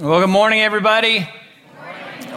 Well, 0.00 0.20
good 0.20 0.30
morning, 0.30 0.62
everybody. 0.62 1.28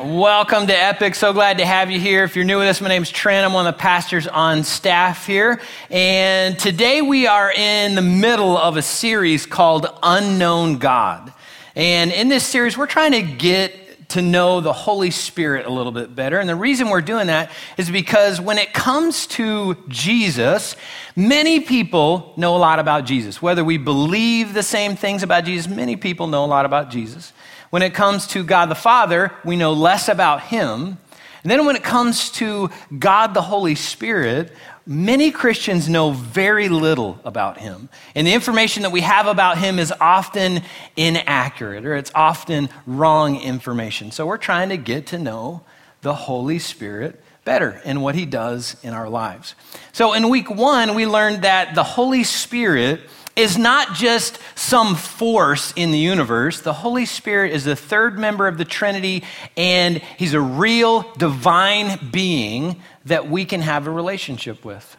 Welcome 0.04 0.67
to 0.67 0.77
Epic. 0.77 1.15
So 1.15 1.31
glad 1.31 1.60
to 1.60 1.65
have 1.65 1.89
you 1.89 1.97
here. 1.97 2.25
If 2.25 2.35
you're 2.35 2.43
new 2.43 2.59
with 2.59 2.67
us, 2.67 2.81
my 2.81 2.89
name 2.89 3.03
is 3.03 3.09
Trent. 3.09 3.45
I'm 3.45 3.53
one 3.53 3.65
of 3.65 3.73
the 3.73 3.79
pastors 3.79 4.28
on 4.28 4.65
staff 4.65 5.26
here. 5.26 5.62
And 5.89 6.60
today 6.60 7.02
we 7.02 7.26
are 7.26 7.49
in 7.54 7.96
the 7.96 8.02
middle 8.02 8.57
of 8.57 8.76
a 8.76 8.81
series 8.81 9.46
called 9.46 9.88
Unknown 10.04 10.78
God. 10.78 11.31
And 11.73 12.12
in 12.12 12.28
this 12.28 12.44
series, 12.46 12.78
we're 12.78 12.86
trying 12.86 13.13
to 13.13 13.22
get 13.22 14.10
to 14.10 14.22
know 14.22 14.60
the 14.60 14.74
Holy 14.74 15.10
Spirit 15.10 15.66
a 15.66 15.70
little 15.70 15.94
bit 15.94 16.14
better. 16.14 16.39
And 16.39 16.50
the 16.50 16.57
reason 16.57 16.89
we're 16.89 17.00
doing 17.00 17.27
that 17.27 17.50
is 17.77 17.89
because 17.89 18.41
when 18.41 18.57
it 18.57 18.73
comes 18.73 19.25
to 19.27 19.77
Jesus, 19.88 20.75
many 21.16 21.61
people 21.61 22.34
know 22.36 22.57
a 22.57 22.59
lot 22.59 22.80
about 22.80 23.05
Jesus. 23.05 23.41
Whether 23.41 23.64
we 23.64 23.77
believe 23.77 24.54
the 24.54 24.64
same 24.64 24.98
things 24.98 25.23
about 25.23 25.45
Jesus, 25.45 25.73
many 25.73 25.95
people 25.95 26.27
know 26.27 26.43
a 26.43 26.48
lot 26.48 26.66
about 26.66 26.91
Jesus. 26.91 27.32
When 27.73 27.81
it 27.81 27.95
comes 27.95 28.27
to 28.27 28.43
God 28.43 28.67
the 28.67 28.75
Father, 28.75 29.31
we 29.43 29.55
know 29.55 29.73
less 29.73 30.07
about 30.07 30.41
him. 30.41 30.99
And 31.41 31.52
then 31.52 31.66
when 31.66 31.75
it 31.75 31.81
comes 31.81 32.29
to 32.34 32.70
God 32.99 33.34
the 33.34 33.41
Holy 33.41 33.73
Spirit, 33.73 34.52
many 34.85 35.31
Christians 35.31 35.89
know 35.89 36.12
very 36.12 36.70
little 36.70 37.20
about 37.25 37.57
him. 37.57 37.89
And 38.13 38.27
the 38.27 38.34
information 38.35 38.84
that 38.84 38.91
we 38.91 39.01
have 39.01 39.25
about 39.25 39.57
him 39.57 39.79
is 39.79 39.91
often 39.99 40.62
inaccurate 40.95 41.84
or 41.84 41.95
it's 41.95 42.12
often 42.13 42.70
wrong 42.85 43.41
information. 43.41 44.12
So 44.12 44.27
we're 44.27 44.37
trying 44.37 44.70
to 44.70 44.77
get 44.77 45.07
to 45.07 45.17
know 45.17 45.63
the 46.01 46.13
Holy 46.13 46.59
Spirit 46.59 47.23
better 47.43 47.81
and 47.85 48.03
what 48.03 48.13
he 48.13 48.27
does 48.27 48.77
in 48.84 48.93
our 48.93 49.09
lives. 49.09 49.55
So 49.93 50.13
in 50.13 50.29
week 50.29 50.51
one, 50.51 50.93
we 50.93 51.07
learned 51.07 51.41
that 51.41 51.73
the 51.73 51.84
Holy 51.84 52.23
Spirit 52.23 53.01
is 53.35 53.57
not 53.57 53.95
just 53.95 54.37
some 54.55 54.95
force 54.95 55.73
in 55.75 55.91
the 55.91 55.97
universe. 55.97 56.61
The 56.61 56.73
Holy 56.73 57.05
Spirit 57.05 57.51
is 57.51 57.63
the 57.63 57.75
third 57.75 58.19
member 58.19 58.47
of 58.47 58.57
the 58.57 58.65
Trinity, 58.65 59.23
and 59.57 59.97
he's 60.17 60.33
a 60.33 60.41
real 60.41 61.01
divine 61.17 62.09
being 62.12 62.81
that 63.05 63.29
we 63.29 63.45
can 63.45 63.62
have 63.62 63.87
a 63.87 63.91
relationship 63.91 64.64
with. 64.64 64.98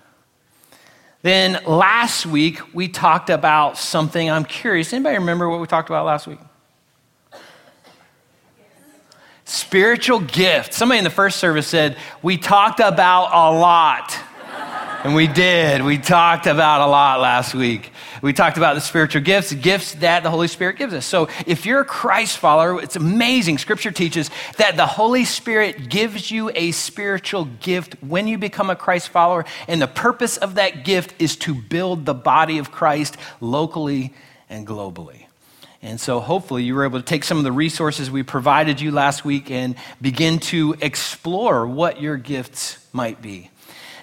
Then 1.23 1.61
last 1.65 2.27
week, 2.27 2.75
we 2.75 2.89
talked 2.89 3.31
about 3.31 3.79
something 3.79 4.31
I'm 4.31 4.45
curious. 4.45 4.93
Anybody 4.93 5.17
remember 5.17 5.49
what 5.49 5.61
we 5.61 5.67
talked 5.67 5.89
about 5.89 6.05
last 6.05 6.27
week? 6.27 6.41
Spiritual 9.47 10.21
gifts. 10.21 10.77
Somebody 10.77 10.99
in 10.99 11.05
the 11.05 11.11
first 11.11 11.39
service 11.39 11.67
said, 11.67 11.97
We 12.23 12.37
talked 12.37 12.81
about 12.81 13.31
a 13.33 13.57
lot. 13.57 14.15
And 15.05 15.15
we 15.15 15.27
did. 15.27 15.83
We 15.83 15.99
talked 15.99 16.47
about 16.47 16.81
a 16.81 16.87
lot 16.87 17.21
last 17.21 17.55
week. 17.55 17.93
We 18.25 18.33
talked 18.33 18.57
about 18.57 18.75
the 18.75 18.81
spiritual 18.81 19.21
gifts, 19.21 19.53
gifts 19.53 19.93
that 19.97 20.23
the 20.23 20.31
Holy 20.31 20.49
Spirit 20.49 20.79
gives 20.79 20.95
us. 20.95 21.05
So 21.05 21.29
if 21.47 21.67
you're 21.67 21.83
a 21.83 21.85
Christ 21.85 22.39
follower, 22.39 22.81
it's 22.81 22.97
amazing. 22.97 23.59
Scripture 23.59 23.91
teaches 23.91 24.31
that 24.57 24.79
the 24.79 24.87
Holy 24.87 25.27
Spirit 25.27 25.91
gives 25.91 26.31
you 26.31 26.51
a 26.55 26.71
spiritual 26.71 27.45
gift 27.45 27.97
when 28.03 28.27
you 28.27 28.39
become 28.39 28.71
a 28.71 28.77
Christ 28.77 29.11
follower. 29.11 29.45
And 29.69 29.83
the 29.83 29.87
purpose 29.87 30.39
of 30.39 30.55
that 30.55 30.87
gift 30.87 31.13
is 31.19 31.37
to 31.37 31.55
build 31.55 32.07
the 32.07 32.15
body 32.15 32.57
of 32.57 32.71
Christ 32.71 33.19
locally 33.43 34.15
and 34.49 34.67
globally. 34.67 35.27
And 35.83 36.01
so 36.01 36.19
hopefully 36.19 36.63
you 36.63 36.77
were 36.77 36.87
able 36.87 37.01
to 37.01 37.05
take 37.05 37.25
some 37.25 37.37
of 37.37 37.45
the 37.45 37.53
resources 37.53 38.11
we 38.11 38.23
provided 38.23 38.81
you 38.81 38.91
last 38.91 39.27
week 39.27 39.51
and 39.51 39.75
begin 40.01 40.39
to 40.39 40.77
explore 40.81 41.67
what 41.67 42.01
your 42.01 42.17
gifts 42.17 42.79
might 42.91 43.21
be. 43.21 43.51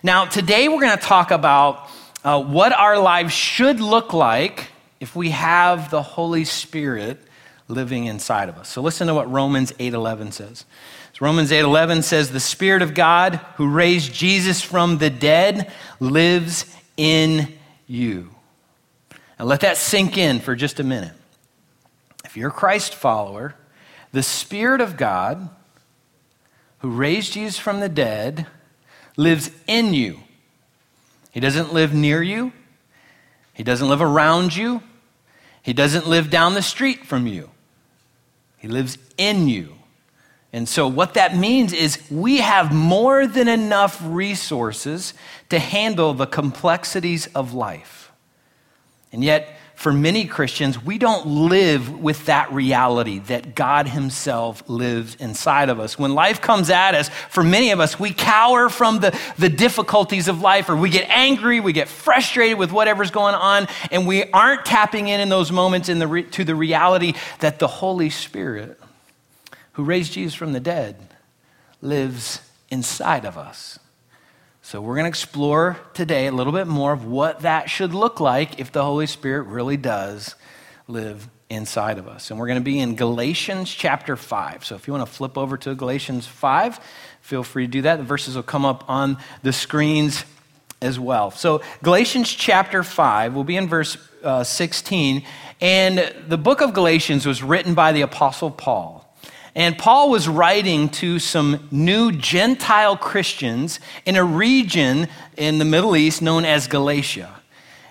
Now, 0.04 0.26
today 0.26 0.68
we're 0.68 0.82
going 0.82 0.96
to 0.96 1.04
talk 1.04 1.32
about 1.32 1.90
uh, 2.24 2.42
what 2.42 2.72
our 2.74 3.00
lives 3.00 3.34
should 3.34 3.80
look 3.80 4.14
like 4.14 4.68
if 5.00 5.16
we 5.16 5.32
have 5.32 5.90
the 5.90 6.02
Holy 6.02 6.46
Spirit 6.46 7.20
living 7.68 8.06
inside 8.06 8.50
of 8.50 8.58
us. 8.58 8.70
So 8.70 8.82
listen 8.82 9.08
to 9.08 9.14
what 9.14 9.32
Romans 9.32 9.74
8:11 9.80 10.32
says. 10.32 10.66
So 11.14 11.26
Romans 11.26 11.52
8:11 11.52 12.04
says 12.04 12.32
the 12.32 12.40
spirit 12.40 12.82
of 12.82 12.94
God 12.94 13.36
who 13.56 13.68
raised 13.68 14.14
Jesus 14.14 14.62
from 14.62 15.00
the 15.00 15.10
dead 15.10 15.72
lives 16.00 16.66
in 16.98 17.58
you. 17.88 18.30
Now 19.40 19.46
let 19.46 19.62
that 19.62 19.78
sink 19.78 20.18
in 20.18 20.40
for 20.40 20.56
just 20.56 20.80
a 20.80 20.84
minute. 20.84 21.14
If 22.26 22.38
you're 22.38 22.50
a 22.50 22.54
Christ 22.54 22.94
follower, 22.94 23.56
the 24.12 24.24
spirit 24.24 24.82
of 24.82 24.98
God 24.98 25.50
who 26.80 26.92
raised 26.92 27.34
Jesus 27.34 27.58
from 27.58 27.80
the 27.80 27.90
dead 27.90 28.48
lives 29.18 29.52
in 29.68 29.94
you. 29.94 30.20
He 31.32 31.40
doesn't 31.40 31.74
live 31.74 31.94
near 31.94 32.22
you, 32.22 32.54
He 33.54 33.64
doesn't 33.64 33.88
live 33.88 34.02
around 34.02 34.56
you, 34.56 34.84
He 35.62 35.74
doesn't 35.74 36.08
live 36.08 36.30
down 36.30 36.54
the 36.54 36.62
street 36.62 37.06
from 37.06 37.28
you. 37.28 37.50
He 38.58 38.68
lives 38.68 38.98
in 39.18 39.48
you. 39.48 39.76
And 40.54 40.68
so, 40.68 40.88
what 40.88 41.14
that 41.14 41.36
means 41.36 41.72
is 41.72 42.00
we 42.12 42.38
have 42.38 42.74
more 42.74 43.26
than 43.26 43.48
enough 43.48 44.00
resources 44.04 45.14
to 45.50 45.60
handle 45.60 46.14
the 46.14 46.28
complexities 46.28 47.28
of 47.28 47.54
life. 47.54 48.12
And 49.14 49.24
yet, 49.24 49.58
for 49.82 49.92
many 49.92 50.26
Christians, 50.26 50.80
we 50.80 51.00
don't 51.00 51.26
live 51.26 52.00
with 52.00 52.28
that 52.28 52.52
reality 52.52 53.18
that 53.18 53.56
God 53.56 53.88
Himself 53.88 54.62
lives 54.70 55.16
inside 55.16 55.70
of 55.70 55.80
us. 55.80 55.98
When 55.98 56.14
life 56.14 56.40
comes 56.40 56.70
at 56.70 56.94
us, 56.94 57.10
for 57.30 57.44
many 57.44 57.72
of 57.72 57.80
us, 57.80 58.00
we 58.00 58.14
cower 58.14 58.70
from 58.70 59.00
the, 59.00 59.20
the 59.40 59.50
difficulties 59.50 60.28
of 60.28 60.40
life, 60.40 60.70
or 60.70 60.76
we 60.76 60.92
get 60.92 61.10
angry, 61.10 61.60
we 61.60 61.74
get 61.74 61.88
frustrated 61.88 62.60
with 62.60 62.72
whatever's 62.72 63.10
going 63.10 63.34
on, 63.34 63.68
and 63.90 64.06
we 64.06 64.30
aren't 64.30 64.66
tapping 64.66 65.08
in 65.08 65.20
in 65.20 65.30
those 65.30 65.52
moments 65.52 65.90
in 65.90 65.98
the 65.98 66.08
re, 66.08 66.24
to 66.26 66.44
the 66.44 66.54
reality 66.54 67.14
that 67.40 67.58
the 67.58 67.68
Holy 67.68 68.12
Spirit, 68.12 68.80
who 69.72 69.84
raised 69.84 70.14
Jesus 70.14 70.36
from 70.36 70.54
the 70.54 70.60
dead, 70.60 70.96
lives 71.82 72.48
inside 72.70 73.26
of 73.26 73.36
us. 73.36 73.80
So, 74.72 74.80
we're 74.80 74.96
going 74.96 75.04
to 75.04 75.10
explore 75.10 75.78
today 75.94 76.28
a 76.28 76.32
little 76.32 76.54
bit 76.54 76.66
more 76.66 76.94
of 76.94 77.04
what 77.04 77.42
that 77.42 77.70
should 77.70 77.94
look 77.94 78.22
like 78.22 78.58
if 78.58 78.72
the 78.72 78.82
Holy 78.82 79.06
Spirit 79.06 79.48
really 79.48 79.76
does 79.76 80.36
live 80.88 81.28
inside 81.50 81.98
of 81.98 82.08
us. 82.08 82.32
And 82.32 82.40
we're 82.40 82.48
going 82.48 82.60
to 82.60 82.64
be 82.64 82.80
in 82.80 82.96
Galatians 82.96 83.70
chapter 83.70 84.16
5. 84.16 84.64
So, 84.64 84.76
if 84.76 84.88
you 84.88 84.94
want 84.94 85.06
to 85.06 85.12
flip 85.12 85.38
over 85.38 85.58
to 85.58 85.76
Galatians 85.76 86.26
5, 86.26 86.80
feel 87.20 87.44
free 87.44 87.66
to 87.66 87.70
do 87.70 87.82
that. 87.82 87.98
The 87.98 88.04
verses 88.04 88.38
will 88.38 88.44
come 88.44 88.64
up 88.64 88.86
on 88.88 89.18
the 89.44 89.52
screens 89.52 90.24
as 90.82 90.98
well. 90.98 91.32
So, 91.32 91.62
Galatians 91.84 92.30
chapter 92.30 92.82
5, 92.82 93.34
we'll 93.34 93.44
be 93.44 93.58
in 93.58 93.68
verse 93.68 93.98
uh, 94.24 94.46
16. 94.46 95.24
And 95.60 96.16
the 96.30 96.38
book 96.38 96.62
of 96.62 96.74
Galatians 96.74 97.26
was 97.26 97.44
written 97.44 97.74
by 97.74 97.92
the 97.92 98.04
Apostle 98.04 98.50
Paul. 98.50 99.01
And 99.56 99.78
Paul 99.78 100.10
was 100.10 100.28
writing 100.28 100.90
to 100.90 101.20
some 101.20 101.68
new 101.72 102.12
Gentile 102.12 102.96
Christians 102.96 103.80
in 104.06 104.16
a 104.16 104.24
region 104.24 105.08
in 105.36 105.58
the 105.58 105.66
Middle 105.66 105.96
East 105.96 106.22
known 106.22 106.46
as 106.46 106.68
Galatia. 106.68 107.30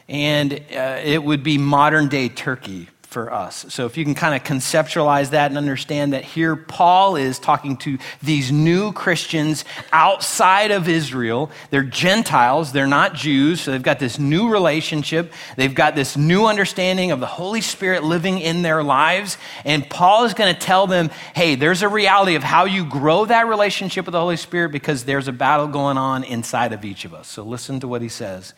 And 0.08 0.54
uh, 0.54 1.00
it 1.02 1.22
would 1.22 1.42
be 1.42 1.58
modern 1.58 2.08
day 2.08 2.28
Turkey 2.28 2.88
for 3.10 3.32
us. 3.32 3.66
So 3.70 3.86
if 3.86 3.96
you 3.96 4.04
can 4.04 4.14
kind 4.14 4.36
of 4.36 4.44
conceptualize 4.44 5.30
that 5.30 5.50
and 5.50 5.58
understand 5.58 6.12
that 6.12 6.24
here 6.24 6.54
Paul 6.54 7.16
is 7.16 7.40
talking 7.40 7.76
to 7.78 7.98
these 8.22 8.52
new 8.52 8.92
Christians 8.92 9.64
outside 9.90 10.70
of 10.70 10.88
Israel. 10.88 11.50
They're 11.70 11.82
Gentiles, 11.82 12.70
they're 12.70 12.86
not 12.86 13.14
Jews, 13.14 13.62
so 13.62 13.72
they've 13.72 13.82
got 13.82 13.98
this 13.98 14.20
new 14.20 14.48
relationship. 14.48 15.32
They've 15.56 15.74
got 15.74 15.96
this 15.96 16.16
new 16.16 16.46
understanding 16.46 17.10
of 17.10 17.18
the 17.18 17.26
Holy 17.26 17.60
Spirit 17.60 18.04
living 18.04 18.38
in 18.38 18.62
their 18.62 18.84
lives. 18.84 19.36
And 19.64 19.90
Paul 19.90 20.24
is 20.24 20.32
going 20.32 20.54
to 20.54 20.60
tell 20.60 20.86
them, 20.86 21.10
hey, 21.34 21.56
there's 21.56 21.82
a 21.82 21.88
reality 21.88 22.36
of 22.36 22.44
how 22.44 22.64
you 22.64 22.84
grow 22.84 23.24
that 23.24 23.48
relationship 23.48 24.06
with 24.06 24.12
the 24.12 24.20
Holy 24.20 24.36
Spirit 24.36 24.70
because 24.70 25.04
there's 25.04 25.26
a 25.26 25.32
battle 25.32 25.66
going 25.66 25.98
on 25.98 26.22
inside 26.22 26.72
of 26.72 26.84
each 26.84 27.04
of 27.04 27.12
us. 27.12 27.26
So 27.26 27.42
listen 27.42 27.80
to 27.80 27.88
what 27.88 28.02
he 28.02 28.08
says 28.08 28.54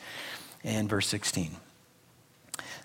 in 0.62 0.88
verse 0.88 1.06
16. 1.06 1.56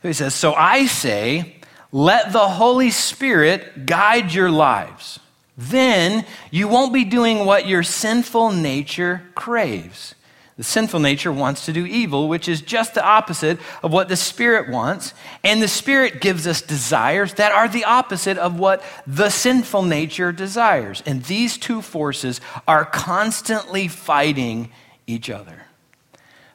He 0.04 0.14
says, 0.14 0.34
So 0.34 0.54
I 0.54 0.86
say, 0.86 1.57
let 1.92 2.34
the 2.34 2.48
Holy 2.48 2.92
Spirit 2.92 3.86
guide 3.86 4.34
your 4.34 4.52
lives. 4.52 5.20
Then 5.58 6.26
you 6.52 6.68
won't 6.68 6.94
be 6.94 7.04
doing 7.04 7.46
what 7.46 7.68
your 7.68 7.84
sinful 7.84 8.52
nature 8.52 9.24
craves. 9.34 10.14
The 10.58 10.64
sinful 10.64 11.00
nature 11.00 11.32
wants 11.32 11.66
to 11.66 11.74
do 11.74 11.86
evil, 11.86 12.28
which 12.28 12.48
is 12.50 12.62
just 12.62 12.96
the 12.96 13.06
opposite 13.06 13.60
of 13.84 13.92
what 13.94 14.10
the 14.10 14.16
Spirit 14.16 14.70
wants. 14.70 15.14
And 15.44 15.62
the 15.62 15.68
Spirit 15.68 16.20
gives 16.20 16.48
us 16.48 16.62
desires 16.64 17.36
that 17.36 17.52
are 17.52 17.68
the 17.68 17.86
opposite 17.86 18.40
of 18.40 18.58
what 18.58 18.84
the 19.06 19.30
sinful 19.30 19.84
nature 19.84 20.32
desires. 20.32 21.04
And 21.06 21.24
these 21.24 21.60
two 21.60 21.84
forces 21.84 22.42
are 22.68 22.86
constantly 22.86 23.88
fighting 23.88 24.72
each 25.06 25.30
other. 25.30 25.67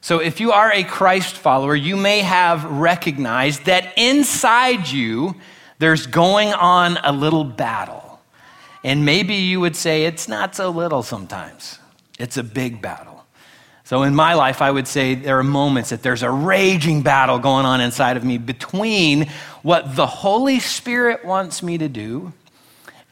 So, 0.03 0.19
if 0.19 0.41
you 0.41 0.51
are 0.51 0.69
a 0.69 0.83
Christ 0.83 1.37
follower, 1.37 1.73
you 1.77 1.95
may 1.95 2.19
have 2.19 2.65
recognized 2.65 3.63
that 3.67 3.93
inside 3.95 4.89
you 4.89 5.35
there's 5.79 6.07
going 6.07 6.51
on 6.51 6.97
a 7.05 7.13
little 7.13 7.45
battle. 7.45 8.19
And 8.83 9.05
maybe 9.05 9.35
you 9.35 9.61
would 9.61 9.77
say 9.77 10.03
it's 10.03 10.27
not 10.27 10.57
so 10.57 10.71
little 10.71 11.03
sometimes, 11.03 11.79
it's 12.19 12.35
a 12.35 12.43
big 12.43 12.81
battle. 12.81 13.23
So, 13.85 14.03
in 14.03 14.13
my 14.13 14.33
life, 14.33 14.61
I 14.61 14.71
would 14.71 14.89
say 14.89 15.15
there 15.15 15.39
are 15.39 15.43
moments 15.43 15.91
that 15.91 16.03
there's 16.03 16.21
a 16.21 16.29
raging 16.29 17.01
battle 17.01 17.39
going 17.39 17.65
on 17.65 17.79
inside 17.79 18.17
of 18.17 18.25
me 18.25 18.37
between 18.37 19.29
what 19.61 19.95
the 19.95 20.05
Holy 20.05 20.59
Spirit 20.59 21.23
wants 21.23 21.63
me 21.63 21.77
to 21.77 21.87
do 21.87 22.33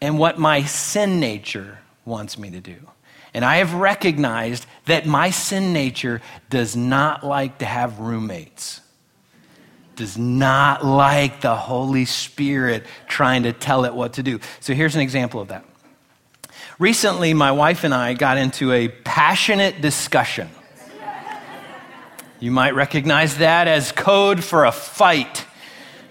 and 0.01 0.19
what 0.19 0.37
my 0.37 0.63
sin 0.63 1.21
nature 1.21 1.79
wants 2.03 2.37
me 2.37 2.49
to 2.49 2.59
do. 2.59 2.90
And 3.33 3.45
I 3.45 3.57
have 3.57 3.73
recognized 3.73 4.65
that 4.85 5.05
my 5.05 5.29
sin 5.29 5.71
nature 5.73 6.21
does 6.49 6.75
not 6.75 7.23
like 7.25 7.59
to 7.59 7.65
have 7.65 7.99
roommates, 7.99 8.81
does 9.95 10.17
not 10.17 10.85
like 10.85 11.41
the 11.41 11.55
Holy 11.55 12.05
Spirit 12.05 12.85
trying 13.07 13.43
to 13.43 13.53
tell 13.53 13.85
it 13.85 13.93
what 13.93 14.13
to 14.13 14.23
do. 14.23 14.39
So 14.59 14.73
here's 14.73 14.95
an 14.95 15.01
example 15.01 15.39
of 15.39 15.47
that. 15.47 15.63
Recently, 16.77 17.33
my 17.33 17.51
wife 17.51 17.83
and 17.83 17.93
I 17.93 18.15
got 18.15 18.37
into 18.37 18.71
a 18.73 18.87
passionate 18.87 19.81
discussion. 19.81 20.49
You 22.39 22.51
might 22.51 22.73
recognize 22.73 23.37
that 23.37 23.67
as 23.67 23.91
code 23.91 24.43
for 24.43 24.65
a 24.65 24.71
fight. 24.71 25.45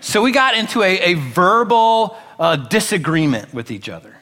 So 0.00 0.22
we 0.22 0.30
got 0.30 0.56
into 0.56 0.82
a, 0.82 0.98
a 1.00 1.14
verbal 1.14 2.16
uh, 2.38 2.54
disagreement 2.54 3.52
with 3.52 3.72
each 3.72 3.88
other. 3.88 4.19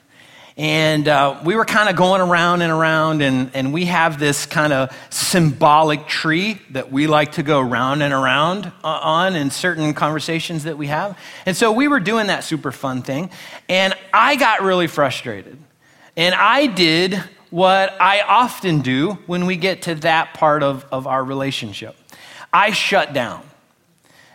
And 0.58 1.06
uh, 1.06 1.40
we 1.44 1.54
were 1.54 1.64
kind 1.64 1.88
of 1.88 1.94
going 1.94 2.20
around 2.20 2.62
and 2.62 2.72
around, 2.72 3.22
and, 3.22 3.52
and 3.54 3.72
we 3.72 3.84
have 3.84 4.18
this 4.18 4.44
kind 4.44 4.72
of 4.72 4.92
symbolic 5.08 6.08
tree 6.08 6.60
that 6.70 6.90
we 6.90 7.06
like 7.06 7.32
to 7.32 7.44
go 7.44 7.60
round 7.60 8.02
and 8.02 8.12
around 8.12 8.66
uh, 8.82 8.88
on 8.88 9.36
in 9.36 9.52
certain 9.52 9.94
conversations 9.94 10.64
that 10.64 10.76
we 10.76 10.88
have. 10.88 11.16
And 11.46 11.56
so 11.56 11.70
we 11.70 11.86
were 11.86 12.00
doing 12.00 12.26
that 12.26 12.42
super 12.42 12.72
fun 12.72 13.02
thing, 13.02 13.30
and 13.68 13.94
I 14.12 14.34
got 14.34 14.62
really 14.62 14.88
frustrated. 14.88 15.56
And 16.16 16.34
I 16.34 16.66
did 16.66 17.14
what 17.50 17.96
I 18.00 18.22
often 18.22 18.80
do 18.80 19.12
when 19.26 19.46
we 19.46 19.54
get 19.54 19.82
to 19.82 19.94
that 19.94 20.34
part 20.34 20.64
of, 20.64 20.84
of 20.90 21.06
our 21.06 21.22
relationship 21.22 21.96
I 22.52 22.72
shut 22.72 23.12
down. 23.12 23.44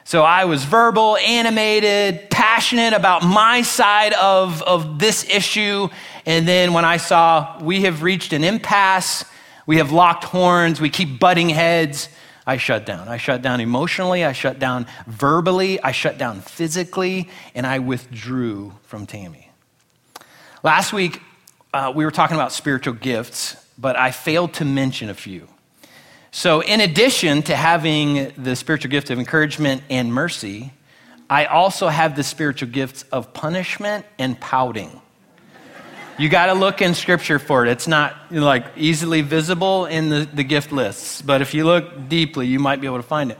So 0.05 0.23
I 0.23 0.45
was 0.45 0.65
verbal, 0.65 1.17
animated, 1.17 2.29
passionate 2.29 2.93
about 2.93 3.23
my 3.23 3.61
side 3.61 4.13
of, 4.13 4.61
of 4.63 4.99
this 4.99 5.23
issue. 5.29 5.87
And 6.25 6.47
then 6.47 6.73
when 6.73 6.85
I 6.85 6.97
saw 6.97 7.61
we 7.61 7.81
have 7.81 8.03
reached 8.03 8.33
an 8.33 8.43
impasse, 8.43 9.25
we 9.65 9.77
have 9.77 9.91
locked 9.91 10.23
horns, 10.25 10.79
we 10.81 10.89
keep 10.89 11.19
butting 11.19 11.49
heads, 11.49 12.09
I 12.45 12.57
shut 12.57 12.85
down. 12.85 13.07
I 13.07 13.17
shut 13.17 13.41
down 13.41 13.61
emotionally, 13.61 14.25
I 14.25 14.33
shut 14.33 14.59
down 14.59 14.85
verbally, 15.07 15.81
I 15.81 15.91
shut 15.91 16.17
down 16.17 16.41
physically, 16.41 17.29
and 17.55 17.65
I 17.65 17.79
withdrew 17.79 18.73
from 18.83 19.05
Tammy. 19.05 19.49
Last 20.61 20.93
week, 20.93 21.21
uh, 21.73 21.91
we 21.95 22.05
were 22.05 22.11
talking 22.11 22.35
about 22.35 22.51
spiritual 22.51 22.93
gifts, 22.93 23.55
but 23.77 23.95
I 23.95 24.11
failed 24.11 24.53
to 24.55 24.65
mention 24.65 25.09
a 25.09 25.13
few. 25.13 25.47
So, 26.31 26.61
in 26.61 26.81
addition 26.81 27.43
to 27.43 27.55
having 27.55 28.31
the 28.37 28.55
spiritual 28.55 28.91
gift 28.91 29.09
of 29.09 29.19
encouragement 29.19 29.83
and 29.89 30.13
mercy, 30.13 30.73
I 31.29 31.45
also 31.45 31.87
have 31.87 32.15
the 32.15 32.23
spiritual 32.23 32.69
gifts 32.69 33.03
of 33.11 33.33
punishment 33.33 34.05
and 34.19 34.39
pouting. 34.39 35.01
You 36.17 36.29
got 36.29 36.47
to 36.47 36.53
look 36.53 36.81
in 36.81 36.93
scripture 36.93 37.39
for 37.39 37.65
it. 37.65 37.71
It's 37.71 37.87
not 37.87 38.15
like 38.31 38.65
easily 38.75 39.21
visible 39.21 39.85
in 39.85 40.09
the, 40.09 40.29
the 40.31 40.43
gift 40.43 40.71
lists, 40.71 41.21
but 41.21 41.41
if 41.41 41.53
you 41.53 41.65
look 41.65 42.07
deeply, 42.07 42.47
you 42.47 42.59
might 42.59 42.79
be 42.81 42.87
able 42.87 42.97
to 42.97 43.03
find 43.03 43.31
it. 43.31 43.39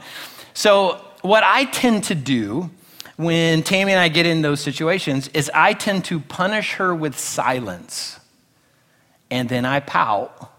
So, 0.54 1.00
what 1.22 1.42
I 1.44 1.64
tend 1.64 2.04
to 2.04 2.14
do 2.14 2.70
when 3.16 3.62
Tammy 3.62 3.92
and 3.92 4.00
I 4.00 4.08
get 4.08 4.26
in 4.26 4.42
those 4.42 4.60
situations 4.60 5.28
is 5.28 5.50
I 5.54 5.72
tend 5.72 6.04
to 6.06 6.20
punish 6.20 6.74
her 6.74 6.94
with 6.94 7.18
silence, 7.18 8.18
and 9.30 9.48
then 9.48 9.64
I 9.64 9.80
pout 9.80 10.52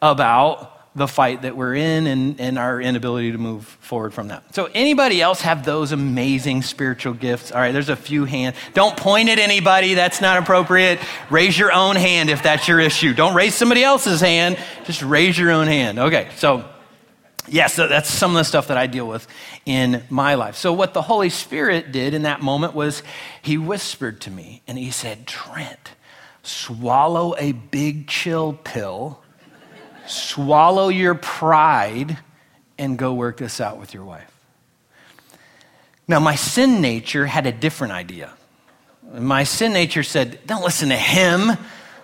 about 0.00 0.79
the 0.94 1.06
fight 1.06 1.42
that 1.42 1.56
we're 1.56 1.74
in 1.74 2.06
and, 2.08 2.40
and 2.40 2.58
our 2.58 2.80
inability 2.80 3.30
to 3.30 3.38
move 3.38 3.64
forward 3.64 4.12
from 4.12 4.28
that. 4.28 4.54
So, 4.54 4.68
anybody 4.74 5.22
else 5.22 5.40
have 5.42 5.64
those 5.64 5.92
amazing 5.92 6.62
spiritual 6.62 7.14
gifts? 7.14 7.52
All 7.52 7.60
right, 7.60 7.70
there's 7.72 7.88
a 7.88 7.96
few 7.96 8.24
hands. 8.24 8.56
Don't 8.74 8.96
point 8.96 9.28
at 9.28 9.38
anybody, 9.38 9.94
that's 9.94 10.20
not 10.20 10.38
appropriate. 10.38 10.98
Raise 11.30 11.56
your 11.56 11.72
own 11.72 11.94
hand 11.94 12.28
if 12.28 12.42
that's 12.42 12.66
your 12.66 12.80
issue. 12.80 13.14
Don't 13.14 13.34
raise 13.34 13.54
somebody 13.54 13.84
else's 13.84 14.20
hand, 14.20 14.58
just 14.84 15.02
raise 15.02 15.38
your 15.38 15.52
own 15.52 15.68
hand. 15.68 15.98
Okay, 16.00 16.28
so 16.36 16.64
yes, 17.46 17.76
that's 17.76 18.10
some 18.10 18.32
of 18.32 18.38
the 18.38 18.44
stuff 18.44 18.68
that 18.68 18.76
I 18.76 18.88
deal 18.88 19.06
with 19.06 19.28
in 19.66 20.02
my 20.10 20.34
life. 20.34 20.56
So, 20.56 20.72
what 20.72 20.92
the 20.92 21.02
Holy 21.02 21.30
Spirit 21.30 21.92
did 21.92 22.14
in 22.14 22.22
that 22.22 22.42
moment 22.42 22.74
was 22.74 23.04
He 23.42 23.58
whispered 23.58 24.20
to 24.22 24.30
me 24.30 24.62
and 24.66 24.76
He 24.76 24.90
said, 24.90 25.28
Trent, 25.28 25.92
swallow 26.42 27.36
a 27.38 27.52
big 27.52 28.08
chill 28.08 28.54
pill 28.54 29.22
swallow 30.10 30.88
your 30.88 31.14
pride 31.14 32.18
and 32.78 32.98
go 32.98 33.14
work 33.14 33.36
this 33.36 33.60
out 33.60 33.78
with 33.78 33.94
your 33.94 34.04
wife. 34.04 34.30
Now, 36.08 36.18
my 36.18 36.34
sin 36.34 36.80
nature 36.80 37.26
had 37.26 37.46
a 37.46 37.52
different 37.52 37.92
idea. 37.92 38.32
My 39.12 39.44
sin 39.44 39.72
nature 39.72 40.02
said, 40.02 40.40
Don't 40.46 40.64
listen 40.64 40.88
to 40.88 40.96
him. 40.96 41.56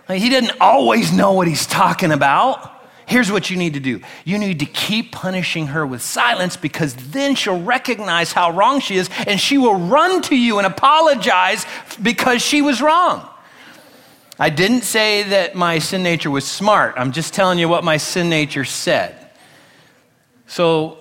He 0.09 0.29
doesn't 0.29 0.61
always 0.61 1.13
know 1.13 1.33
what 1.33 1.49
he's 1.49 1.67
talking 1.67 2.13
about. 2.13 2.73
Here's 3.07 3.31
what 3.31 3.51
you 3.51 3.57
need 3.57 3.75
to 3.75 3.81
do 3.81 4.01
you 4.25 4.39
need 4.39 4.59
to 4.59 4.67
keep 4.67 5.13
punishing 5.13 5.69
her 5.69 5.87
with 5.87 6.03
silence 6.03 6.57
because 6.57 6.95
then 6.95 7.35
she'll 7.37 7.63
recognize 7.63 8.33
how 8.33 8.51
wrong 8.51 8.81
she 8.81 8.97
is 8.97 9.09
and 9.27 9.41
she 9.41 9.59
will 9.59 9.77
run 9.77 10.23
to 10.23 10.37
you 10.37 10.59
and 10.59 10.67
apologize 10.67 11.65
because 12.03 12.43
she 12.43 12.63
was 12.63 12.81
wrong. 12.81 13.29
I 14.39 14.51
didn't 14.51 14.83
say 14.83 15.23
that 15.23 15.55
my 15.55 15.79
sin 15.79 16.03
nature 16.03 16.31
was 16.31 16.47
smart. 16.47 16.95
I'm 16.97 17.13
just 17.13 17.33
telling 17.33 17.59
you 17.59 17.69
what 17.69 17.85
my 17.85 17.97
sin 17.97 18.29
nature 18.29 18.65
said. 18.65 19.31
So, 20.47 20.99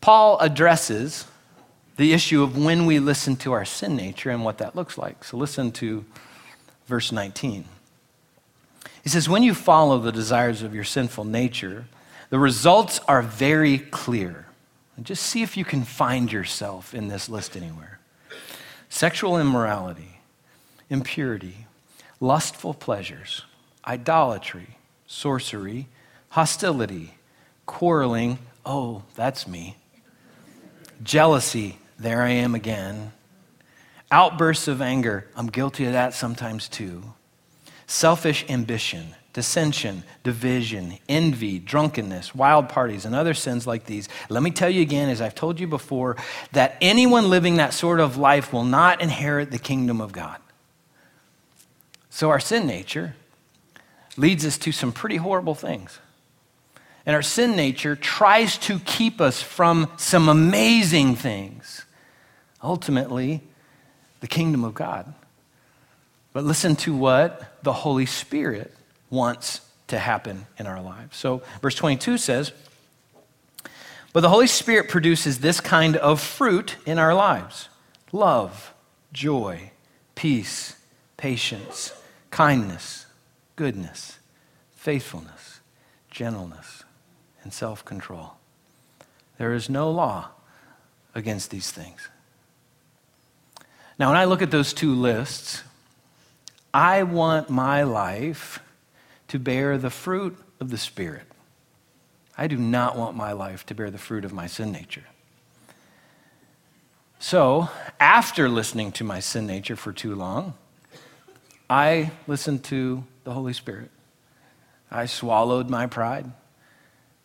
Paul 0.00 0.38
addresses 0.38 1.26
the 1.96 2.12
issue 2.12 2.42
of 2.42 2.56
when 2.56 2.86
we 2.86 2.98
listen 3.00 3.36
to 3.36 3.52
our 3.52 3.64
sin 3.64 3.96
nature 3.96 4.30
and 4.30 4.44
what 4.44 4.58
that 4.58 4.76
looks 4.76 4.96
like. 4.96 5.24
So, 5.24 5.36
listen 5.36 5.72
to 5.72 6.04
verse 6.86 7.10
19. 7.10 7.64
He 9.02 9.08
says, 9.08 9.28
When 9.28 9.42
you 9.42 9.52
follow 9.52 9.98
the 9.98 10.12
desires 10.12 10.62
of 10.62 10.74
your 10.74 10.84
sinful 10.84 11.24
nature, 11.24 11.86
the 12.30 12.38
results 12.38 13.00
are 13.08 13.22
very 13.22 13.78
clear. 13.78 14.46
Just 15.02 15.24
see 15.24 15.42
if 15.42 15.56
you 15.56 15.64
can 15.64 15.82
find 15.82 16.30
yourself 16.30 16.94
in 16.94 17.08
this 17.08 17.28
list 17.28 17.56
anywhere 17.56 17.98
sexual 18.88 19.40
immorality, 19.40 20.20
impurity 20.88 21.66
lustful 22.24 22.72
pleasures, 22.72 23.42
idolatry, 23.86 24.78
sorcery, 25.06 25.86
hostility, 26.30 27.14
quarreling. 27.66 28.38
Oh, 28.64 29.02
that's 29.14 29.46
me. 29.46 29.76
Jealousy. 31.02 31.78
There 31.98 32.22
I 32.22 32.30
am 32.30 32.54
again. 32.54 33.12
Outbursts 34.10 34.68
of 34.68 34.80
anger. 34.80 35.28
I'm 35.36 35.46
guilty 35.48 35.84
of 35.84 35.92
that 35.92 36.14
sometimes 36.14 36.68
too. 36.68 37.02
Selfish 37.86 38.44
ambition, 38.48 39.14
dissension, 39.32 40.02
division, 40.22 40.98
envy, 41.08 41.58
drunkenness, 41.58 42.34
wild 42.34 42.68
parties, 42.70 43.04
and 43.04 43.14
other 43.14 43.34
sins 43.34 43.66
like 43.66 43.84
these. 43.84 44.08
Let 44.30 44.42
me 44.42 44.50
tell 44.50 44.70
you 44.70 44.80
again, 44.80 45.10
as 45.10 45.20
I've 45.20 45.34
told 45.34 45.60
you 45.60 45.66
before, 45.66 46.16
that 46.52 46.76
anyone 46.80 47.28
living 47.28 47.56
that 47.56 47.74
sort 47.74 48.00
of 48.00 48.16
life 48.16 48.52
will 48.52 48.64
not 48.64 49.02
inherit 49.02 49.50
the 49.50 49.58
kingdom 49.58 50.00
of 50.00 50.12
God. 50.12 50.40
So, 52.14 52.30
our 52.30 52.38
sin 52.38 52.68
nature 52.68 53.16
leads 54.16 54.46
us 54.46 54.56
to 54.58 54.70
some 54.70 54.92
pretty 54.92 55.16
horrible 55.16 55.56
things. 55.56 55.98
And 57.04 57.16
our 57.16 57.22
sin 57.22 57.56
nature 57.56 57.96
tries 57.96 58.56
to 58.58 58.78
keep 58.78 59.20
us 59.20 59.42
from 59.42 59.90
some 59.96 60.28
amazing 60.28 61.16
things. 61.16 61.84
Ultimately, 62.62 63.40
the 64.20 64.28
kingdom 64.28 64.62
of 64.62 64.74
God. 64.74 65.12
But 66.32 66.44
listen 66.44 66.76
to 66.76 66.94
what 66.94 67.58
the 67.64 67.72
Holy 67.72 68.06
Spirit 68.06 68.72
wants 69.10 69.60
to 69.88 69.98
happen 69.98 70.46
in 70.56 70.68
our 70.68 70.80
lives. 70.80 71.16
So, 71.16 71.42
verse 71.60 71.74
22 71.74 72.18
says, 72.18 72.52
But 74.12 74.20
the 74.20 74.30
Holy 74.30 74.46
Spirit 74.46 74.88
produces 74.88 75.40
this 75.40 75.60
kind 75.60 75.96
of 75.96 76.20
fruit 76.20 76.76
in 76.86 77.00
our 77.00 77.12
lives 77.12 77.70
love, 78.12 78.72
joy, 79.12 79.72
peace, 80.14 80.76
patience 81.16 81.92
kindness, 82.34 83.06
goodness, 83.54 84.18
faithfulness, 84.74 85.60
gentleness, 86.10 86.82
and 87.44 87.52
self 87.52 87.84
control. 87.84 88.32
There 89.38 89.54
is 89.54 89.70
no 89.70 89.88
law 89.88 90.30
against 91.14 91.52
these 91.52 91.70
things. 91.70 92.08
Now, 94.00 94.08
when 94.08 94.16
I 94.16 94.24
look 94.24 94.42
at 94.42 94.50
those 94.50 94.72
two 94.72 94.92
lists, 94.92 95.62
I 96.72 97.04
want 97.04 97.50
my 97.50 97.84
life 97.84 98.58
to 99.28 99.38
bear 99.38 99.78
the 99.78 99.88
fruit 99.88 100.36
of 100.58 100.70
the 100.70 100.78
Spirit. 100.78 101.28
I 102.36 102.48
do 102.48 102.56
not 102.56 102.98
want 102.98 103.16
my 103.16 103.30
life 103.30 103.64
to 103.66 103.76
bear 103.76 103.92
the 103.92 103.98
fruit 103.98 104.24
of 104.24 104.32
my 104.32 104.48
sin 104.48 104.72
nature. 104.72 105.04
So, 107.20 107.68
after 108.00 108.48
listening 108.48 108.90
to 108.92 109.04
my 109.04 109.20
sin 109.20 109.46
nature 109.46 109.76
for 109.76 109.92
too 109.92 110.16
long, 110.16 110.54
I 111.68 112.10
listened 112.26 112.64
to 112.64 113.04
the 113.24 113.32
Holy 113.32 113.52
Spirit. 113.52 113.90
I 114.90 115.06
swallowed 115.06 115.70
my 115.70 115.86
pride 115.86 116.30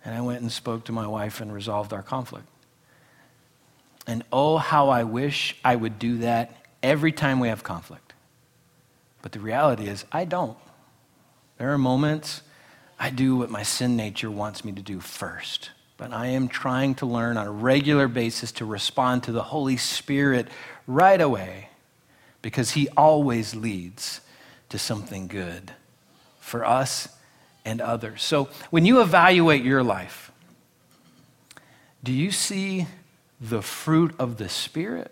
and 0.03 0.15
I 0.15 0.22
went 0.22 0.41
and 0.41 0.51
spoke 0.51 0.86
to 0.86 0.91
my 0.91 1.08
wife 1.08 1.41
and 1.41 1.53
resolved 1.53 1.93
our 1.93 2.01
conflict. 2.01 2.48
And 4.08 4.24
oh, 4.31 4.58
how 4.58 4.89
I 4.89 5.03
wish 5.03 5.55
I 5.63 5.75
would 5.75 6.00
do 6.00 6.19
that 6.19 6.55
every 6.81 7.12
time 7.12 7.39
we 7.39 7.50
have 7.50 7.63
conflict. 7.63 8.13
But 9.22 9.34
the 9.34 9.39
reality 9.39 9.88
is, 9.88 10.05
I 10.12 10.25
don't. 10.25 10.58
There 11.58 11.72
are 11.74 11.77
moments 11.77 12.41
I 12.98 13.10
do 13.10 13.36
what 13.36 13.50
my 13.50 13.63
sin 13.63 13.96
nature 13.96 14.31
wants 14.31 14.63
me 14.63 14.72
to 14.72 14.81
do 14.81 15.00
first. 15.00 15.72
But 15.98 16.13
I 16.13 16.27
am 16.27 16.48
trying 16.48 16.96
to 16.96 17.05
learn 17.05 17.38
on 17.38 17.46
a 17.46 17.51
regular 17.51 18.08
basis 18.08 18.53
to 18.53 18.65
respond 18.65 19.24
to 19.24 19.34
the 19.34 19.43
Holy 19.43 19.75
Spirit 19.75 20.48
right 20.88 21.19
away 21.19 21.69
because 22.41 22.72
He 22.72 22.88
always 22.96 23.53
leads 23.53 24.22
to 24.69 24.77
something 24.77 25.27
good 25.27 25.73
for 26.39 26.65
us 26.65 27.09
and 27.65 27.81
others. 27.81 28.23
So 28.23 28.49
when 28.69 28.85
you 28.85 29.01
evaluate 29.01 29.63
your 29.63 29.83
life, 29.83 30.31
do 32.03 32.13
you 32.13 32.31
see 32.31 32.88
the 33.41 33.61
fruit 33.61 34.15
of 34.17 34.38
the 34.38 34.49
Spirit 34.49 35.11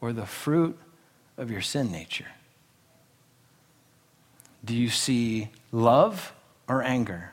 or 0.00 0.12
the 0.12 0.26
fruit 0.26 0.78
of 1.36 1.50
your 1.50 1.60
sin 1.60 1.90
nature? 1.90 2.26
Do 4.64 4.76
you 4.76 4.90
see 4.90 5.48
love 5.72 6.32
or 6.68 6.82
anger? 6.82 7.32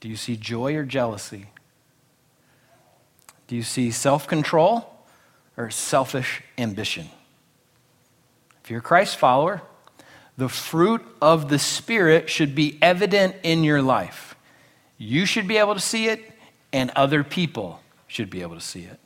Do 0.00 0.08
you 0.08 0.16
see 0.16 0.36
joy 0.36 0.74
or 0.74 0.84
jealousy? 0.84 1.46
Do 3.46 3.54
you 3.56 3.62
see 3.62 3.90
self 3.90 4.26
control 4.26 4.92
or 5.56 5.70
selfish 5.70 6.42
ambition? 6.56 7.10
If 8.64 8.70
you're 8.70 8.80
a 8.80 8.82
Christ 8.82 9.16
follower, 9.16 9.62
the 10.36 10.48
fruit 10.48 11.04
of 11.20 11.48
the 11.48 11.58
Spirit 11.58 12.30
should 12.30 12.54
be 12.54 12.78
evident 12.80 13.36
in 13.42 13.64
your 13.64 13.82
life. 13.82 14.34
You 14.96 15.26
should 15.26 15.46
be 15.46 15.58
able 15.58 15.74
to 15.74 15.80
see 15.80 16.08
it, 16.08 16.20
and 16.72 16.90
other 16.96 17.24
people 17.24 17.80
should 18.06 18.30
be 18.30 18.42
able 18.42 18.54
to 18.54 18.60
see 18.60 18.82
it. 18.82 18.98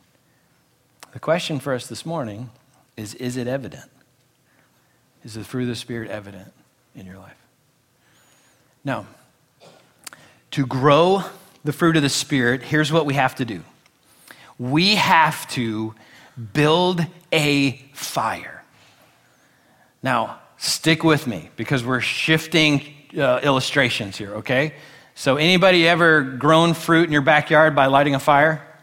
The 1.13 1.21
question 1.21 1.61
for 1.61 1.75
us 1.75 1.87
this 1.87 2.05
morning 2.05 2.51
is 2.97 3.15
Is 3.15 3.37
it 3.37 3.47
evident? 3.47 3.91
Is 5.25 5.35
the 5.35 5.45
fruit 5.45 5.63
of 5.63 5.69
the 5.69 5.77
Spirit 5.77 6.11
evident 6.11 6.53
in 6.95 7.07
your 7.07 7.19
life? 7.19 7.37
Now, 8.85 9.07
to 10.51 10.67
grow 10.67 11.23
the 11.65 11.73
fruit 11.73 11.97
of 11.97 12.03
the 12.03 12.09
Spirit, 12.09 12.63
here's 12.63 12.93
what 12.93 13.07
we 13.07 13.15
have 13.15 13.35
to 13.37 13.45
do 13.45 13.63
we 14.59 14.97
have 14.97 15.49
to 15.51 15.95
build 16.53 17.05
a 17.33 17.73
fire. 17.93 18.64
Now, 20.05 20.39
stick 20.59 21.03
with 21.03 21.27
me 21.27 21.49
because 21.57 21.83
we're 21.83 22.03
shifting 22.03 22.93
uh, 23.17 23.41
illustrations 23.43 24.19
here, 24.19 24.35
okay? 24.35 24.75
So, 25.15 25.37
anybody 25.39 25.89
ever 25.89 26.21
grown 26.21 26.75
fruit 26.75 27.07
in 27.07 27.13
your 27.13 27.23
backyard 27.23 27.75
by 27.75 27.87
lighting 27.87 28.15
a 28.15 28.21
fire? 28.21 28.74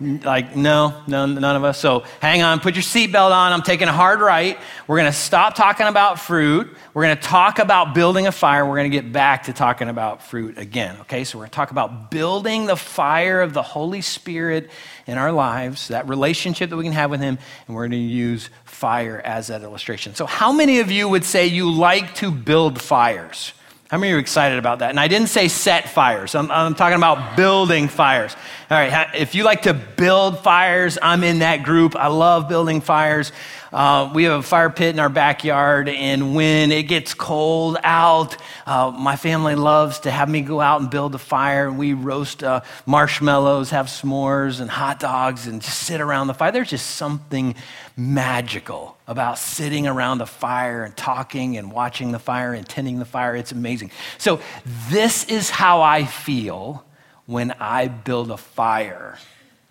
Like, 0.00 0.56
no, 0.56 1.02
no, 1.06 1.26
none 1.26 1.56
of 1.56 1.64
us. 1.64 1.78
So 1.78 2.04
hang 2.20 2.42
on, 2.42 2.60
put 2.60 2.74
your 2.74 2.82
seatbelt 2.82 3.30
on. 3.30 3.52
I'm 3.52 3.62
taking 3.62 3.88
a 3.88 3.92
hard 3.92 4.20
right. 4.20 4.58
We're 4.86 4.98
going 4.98 5.10
to 5.10 5.16
stop 5.16 5.54
talking 5.54 5.86
about 5.86 6.20
fruit. 6.20 6.74
We're 6.92 7.04
going 7.04 7.16
to 7.16 7.22
talk 7.22 7.58
about 7.58 7.94
building 7.94 8.26
a 8.26 8.32
fire. 8.32 8.66
We're 8.66 8.76
going 8.76 8.90
to 8.90 8.96
get 8.96 9.12
back 9.12 9.44
to 9.44 9.52
talking 9.52 9.88
about 9.88 10.22
fruit 10.22 10.58
again. 10.58 10.96
Okay, 11.02 11.24
so 11.24 11.38
we're 11.38 11.42
going 11.42 11.50
to 11.50 11.56
talk 11.56 11.70
about 11.70 12.10
building 12.10 12.66
the 12.66 12.76
fire 12.76 13.40
of 13.40 13.52
the 13.52 13.62
Holy 13.62 14.00
Spirit 14.00 14.70
in 15.06 15.18
our 15.18 15.32
lives, 15.32 15.88
that 15.88 16.08
relationship 16.08 16.70
that 16.70 16.76
we 16.76 16.84
can 16.84 16.92
have 16.92 17.10
with 17.10 17.20
Him, 17.20 17.38
and 17.66 17.76
we're 17.76 17.82
going 17.82 17.92
to 17.92 17.96
use 17.98 18.50
fire 18.64 19.20
as 19.24 19.48
that 19.48 19.62
illustration. 19.62 20.14
So, 20.14 20.26
how 20.26 20.52
many 20.52 20.80
of 20.80 20.90
you 20.90 21.08
would 21.08 21.24
say 21.24 21.46
you 21.46 21.70
like 21.70 22.14
to 22.16 22.30
build 22.30 22.80
fires? 22.80 23.52
How 23.94 23.98
many 24.00 24.12
are 24.12 24.18
excited 24.18 24.58
about 24.58 24.80
that? 24.80 24.90
And 24.90 24.98
I 24.98 25.06
didn't 25.06 25.28
say 25.28 25.46
set 25.46 25.88
fires, 25.88 26.34
I'm, 26.34 26.50
I'm, 26.50 26.74
talking 26.74 26.96
about 26.96 27.36
building 27.36 27.86
fires. 27.86 28.34
All 28.68 28.76
right, 28.76 29.14
if 29.14 29.36
you 29.36 29.44
like 29.44 29.62
to 29.62 29.72
build 29.72 30.40
fires, 30.40 30.98
I'm 31.00 31.22
in 31.22 31.38
that 31.38 31.62
group. 31.62 31.94
I 31.94 32.08
love 32.08 32.48
building 32.48 32.80
fires. 32.80 33.30
Uh, 33.74 34.08
we 34.14 34.22
have 34.22 34.38
a 34.38 34.42
fire 34.42 34.70
pit 34.70 34.94
in 34.94 35.00
our 35.00 35.08
backyard, 35.08 35.88
and 35.88 36.36
when 36.36 36.70
it 36.70 36.84
gets 36.84 37.12
cold 37.12 37.76
out, 37.82 38.36
uh, 38.66 38.92
my 38.96 39.16
family 39.16 39.56
loves 39.56 39.98
to 39.98 40.12
have 40.12 40.28
me 40.28 40.42
go 40.42 40.60
out 40.60 40.80
and 40.80 40.90
build 40.90 41.12
a 41.16 41.18
fire. 41.18 41.66
And 41.66 41.76
we 41.76 41.92
roast 41.92 42.44
uh, 42.44 42.60
marshmallows, 42.86 43.70
have 43.70 43.86
s'mores 43.86 44.60
and 44.60 44.70
hot 44.70 45.00
dogs, 45.00 45.48
and 45.48 45.60
just 45.60 45.80
sit 45.80 46.00
around 46.00 46.28
the 46.28 46.34
fire. 46.34 46.52
There's 46.52 46.70
just 46.70 46.86
something 46.92 47.56
magical 47.96 48.96
about 49.08 49.38
sitting 49.38 49.88
around 49.88 50.18
the 50.18 50.26
fire 50.26 50.84
and 50.84 50.96
talking 50.96 51.56
and 51.56 51.72
watching 51.72 52.12
the 52.12 52.20
fire 52.20 52.54
and 52.54 52.68
tending 52.68 53.00
the 53.00 53.04
fire. 53.04 53.34
It's 53.34 53.50
amazing. 53.50 53.90
So, 54.18 54.40
this 54.88 55.24
is 55.24 55.50
how 55.50 55.82
I 55.82 56.04
feel 56.04 56.84
when 57.26 57.50
I 57.58 57.88
build 57.88 58.30
a 58.30 58.36
fire. 58.36 59.18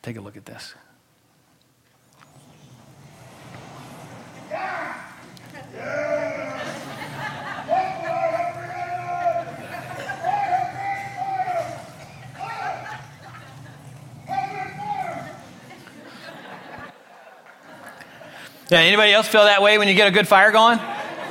Take 0.01 0.17
a 0.17 0.22
look 0.22 0.36
at 0.36 0.45
this. 0.45 0.74
Yeah, 18.74 18.79
anybody 18.79 19.13
else 19.13 19.27
feel 19.27 19.43
that 19.43 19.62
way 19.62 19.77
when 19.77 19.88
you 19.88 19.93
get 19.93 20.07
a 20.07 20.12
good 20.12 20.27
fire 20.27 20.51
going? 20.51 20.79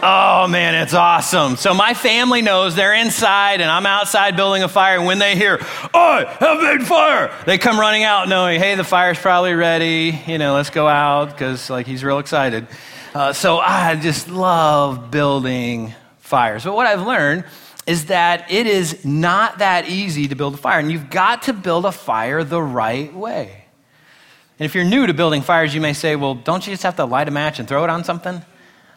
Oh 0.00 0.46
man, 0.48 0.76
it's 0.76 0.94
awesome. 0.94 1.56
So 1.56 1.74
my 1.74 1.92
family 1.92 2.40
knows 2.40 2.76
they're 2.76 2.94
inside 2.94 3.60
and 3.60 3.68
I'm 3.68 3.84
outside 3.84 4.36
building 4.36 4.62
a 4.62 4.68
fire. 4.68 4.98
And 4.98 5.06
when 5.06 5.18
they 5.18 5.34
hear, 5.34 5.58
I 5.92 6.24
have 6.38 6.62
made 6.62 6.86
fire, 6.86 7.36
they 7.44 7.58
come 7.58 7.80
running 7.80 8.04
out 8.04 8.28
knowing, 8.28 8.60
hey, 8.60 8.76
the 8.76 8.84
fire's 8.84 9.18
probably 9.18 9.54
ready. 9.54 10.20
You 10.26 10.38
know, 10.38 10.54
let's 10.54 10.70
go 10.70 10.86
out 10.86 11.30
because 11.30 11.68
like 11.68 11.86
he's 11.86 12.04
real 12.04 12.20
excited. 12.20 12.68
Uh, 13.14 13.30
so 13.30 13.58
I 13.58 13.94
just 13.96 14.28
love 14.28 15.10
building 15.10 15.92
fires. 16.20 16.64
But 16.64 16.74
what 16.74 16.86
I've 16.86 17.06
learned 17.06 17.44
is 17.86 18.06
that 18.06 18.50
it 18.50 18.66
is 18.66 19.04
not 19.04 19.58
that 19.58 19.86
easy 19.86 20.28
to 20.28 20.34
build 20.34 20.54
a 20.54 20.56
fire. 20.56 20.78
And 20.78 20.90
you've 20.90 21.10
got 21.10 21.42
to 21.42 21.52
build 21.52 21.84
a 21.84 21.92
fire 21.92 22.42
the 22.42 22.62
right 22.62 23.12
way. 23.12 23.64
And 24.58 24.64
if 24.64 24.74
you're 24.74 24.84
new 24.84 25.06
to 25.06 25.12
building 25.12 25.42
fires, 25.42 25.74
you 25.74 25.80
may 25.82 25.92
say, 25.92 26.16
well, 26.16 26.34
don't 26.34 26.66
you 26.66 26.72
just 26.72 26.84
have 26.84 26.96
to 26.96 27.04
light 27.04 27.28
a 27.28 27.30
match 27.30 27.58
and 27.58 27.68
throw 27.68 27.84
it 27.84 27.90
on 27.90 28.02
something? 28.02 28.40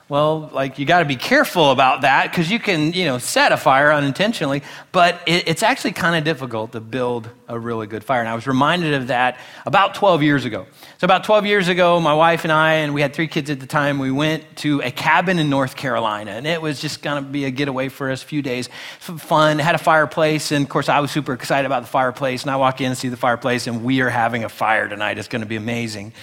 Well, 0.08 0.50
like 0.54 0.80
you 0.80 0.86
got 0.86 1.00
to 1.00 1.06
be 1.06 1.18
careful 1.18 1.72
about 1.72 2.02
that 2.02 2.32
because 2.32 2.50
you 2.50 2.60
can, 2.60 2.94
you 2.94 3.06
know, 3.06 3.18
set 3.18 3.52
a 3.52 3.58
fire 3.58 3.92
unintentionally, 3.92 4.62
but 4.94 5.20
it, 5.26 5.48
it's 5.48 5.64
actually 5.64 5.94
kind 5.94 6.16
of 6.16 6.24
difficult 6.24 6.72
to 6.74 6.80
build 6.80 7.28
a 7.48 7.60
really 7.60 7.88
good 7.88 8.04
fire. 8.04 8.20
And 8.20 8.30
I 8.30 8.36
was 8.36 8.48
reminded 8.48 8.94
of 8.94 9.08
that 9.08 9.40
about 9.66 9.96
12 9.96 10.24
years 10.24 10.46
ago. 10.46 10.66
So, 10.98 11.06
about 11.06 11.24
12 11.24 11.46
years 11.46 11.68
ago, 11.68 12.00
my 12.00 12.14
wife 12.14 12.44
and 12.44 12.52
I, 12.52 12.76
and 12.76 12.94
we 12.94 13.02
had 13.02 13.14
three 13.14 13.28
kids 13.28 13.50
at 13.50 13.60
the 13.60 13.68
time, 13.68 14.00
we 14.00 14.12
went 14.12 14.44
to 14.58 14.82
a 14.82 14.92
cabin 14.92 15.40
in 15.40 15.50
North 15.50 15.76
Carolina. 15.76 16.32
And 16.32 16.48
it 16.48 16.62
was 16.62 16.82
just 16.82 17.02
going 17.02 17.24
to 17.24 17.30
be 17.30 17.46
a 17.46 17.52
getaway 17.52 17.90
for 17.90 18.10
us, 18.12 18.24
a 18.24 18.26
few 18.26 18.42
days. 18.42 18.70
Fun, 19.00 19.60
had 19.60 19.76
a 19.76 19.80
fireplace. 19.80 20.52
And 20.52 20.64
of 20.64 20.70
course, 20.70 20.90
I 20.90 21.00
was 21.00 21.12
super 21.12 21.34
excited 21.34 21.66
about 21.66 21.84
the 21.84 21.90
fireplace. 21.90 22.42
And 22.44 22.52
I 22.52 22.56
walk 22.56 22.82
in 22.82 22.88
and 22.88 22.98
see 22.98 23.10
the 23.10 23.18
fireplace, 23.18 23.68
and 23.68 23.84
we 23.84 24.02
are 24.02 24.10
having 24.10 24.44
a 24.44 24.50
fire 24.50 24.88
tonight. 24.88 25.18
It's 25.18 25.28
going 25.28 25.42
to 25.42 25.48
be 25.48 25.56
amazing. 25.56 26.14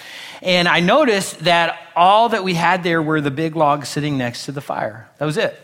And 0.40 0.66
I 0.66 0.80
noticed 0.80 1.40
that 1.40 1.78
all 1.94 2.30
that 2.30 2.42
we 2.42 2.54
had 2.54 2.82
there 2.82 3.00
were 3.00 3.20
the 3.20 3.30
big 3.30 3.54
logs 3.54 3.88
sitting 3.88 4.18
next 4.18 4.46
to 4.46 4.52
the 4.52 4.60
fire. 4.60 5.08
That 5.18 5.26
was 5.26 5.36
it. 5.36 5.58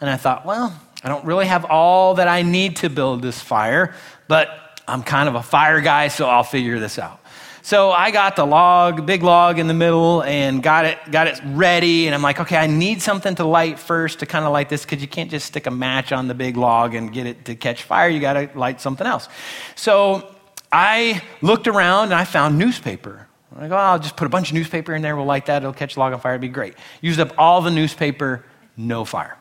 And 0.00 0.08
I 0.08 0.16
thought, 0.16 0.46
well, 0.46 0.78
I 1.02 1.08
don't 1.08 1.24
really 1.24 1.46
have 1.46 1.64
all 1.64 2.14
that 2.14 2.28
I 2.28 2.42
need 2.42 2.76
to 2.76 2.90
build 2.90 3.22
this 3.22 3.40
fire, 3.40 3.94
but 4.28 4.48
I'm 4.90 5.02
kind 5.02 5.28
of 5.28 5.36
a 5.36 5.42
fire 5.42 5.80
guy, 5.80 6.08
so 6.08 6.28
I'll 6.28 6.44
figure 6.44 6.80
this 6.80 6.98
out. 6.98 7.20
So 7.62 7.90
I 7.90 8.10
got 8.10 8.36
the 8.36 8.46
log, 8.46 9.06
big 9.06 9.22
log 9.22 9.58
in 9.58 9.68
the 9.68 9.74
middle, 9.74 10.22
and 10.22 10.62
got 10.62 10.86
it, 10.86 10.98
got 11.10 11.26
it 11.26 11.40
ready. 11.44 12.06
And 12.06 12.14
I'm 12.14 12.22
like, 12.22 12.40
okay, 12.40 12.56
I 12.56 12.66
need 12.66 13.02
something 13.02 13.34
to 13.36 13.44
light 13.44 13.78
first 13.78 14.20
to 14.20 14.26
kind 14.26 14.44
of 14.44 14.52
light 14.52 14.68
this 14.68 14.84
because 14.84 15.00
you 15.02 15.08
can't 15.08 15.30
just 15.30 15.46
stick 15.46 15.66
a 15.66 15.70
match 15.70 16.10
on 16.10 16.26
the 16.26 16.34
big 16.34 16.56
log 16.56 16.94
and 16.94 17.12
get 17.12 17.26
it 17.26 17.44
to 17.44 17.54
catch 17.54 17.82
fire. 17.82 18.08
You 18.08 18.18
got 18.18 18.32
to 18.32 18.50
light 18.58 18.80
something 18.80 19.06
else. 19.06 19.28
So 19.76 20.34
I 20.72 21.22
looked 21.42 21.68
around 21.68 22.04
and 22.04 22.14
I 22.14 22.24
found 22.24 22.58
newspaper. 22.58 23.28
I 23.56 23.68
go, 23.68 23.74
oh, 23.74 23.78
I'll 23.78 23.98
just 23.98 24.16
put 24.16 24.26
a 24.26 24.30
bunch 24.30 24.50
of 24.50 24.54
newspaper 24.54 24.94
in 24.94 25.02
there. 25.02 25.14
We'll 25.16 25.26
light 25.26 25.46
that. 25.46 25.62
It'll 25.62 25.72
catch 25.72 25.94
the 25.94 26.00
log 26.00 26.12
on 26.12 26.20
fire. 26.20 26.32
It'd 26.32 26.40
be 26.40 26.48
great. 26.48 26.74
Used 27.02 27.20
up 27.20 27.32
all 27.36 27.60
the 27.60 27.70
newspaper, 27.70 28.44
no 28.76 29.04
fire. 29.04 29.36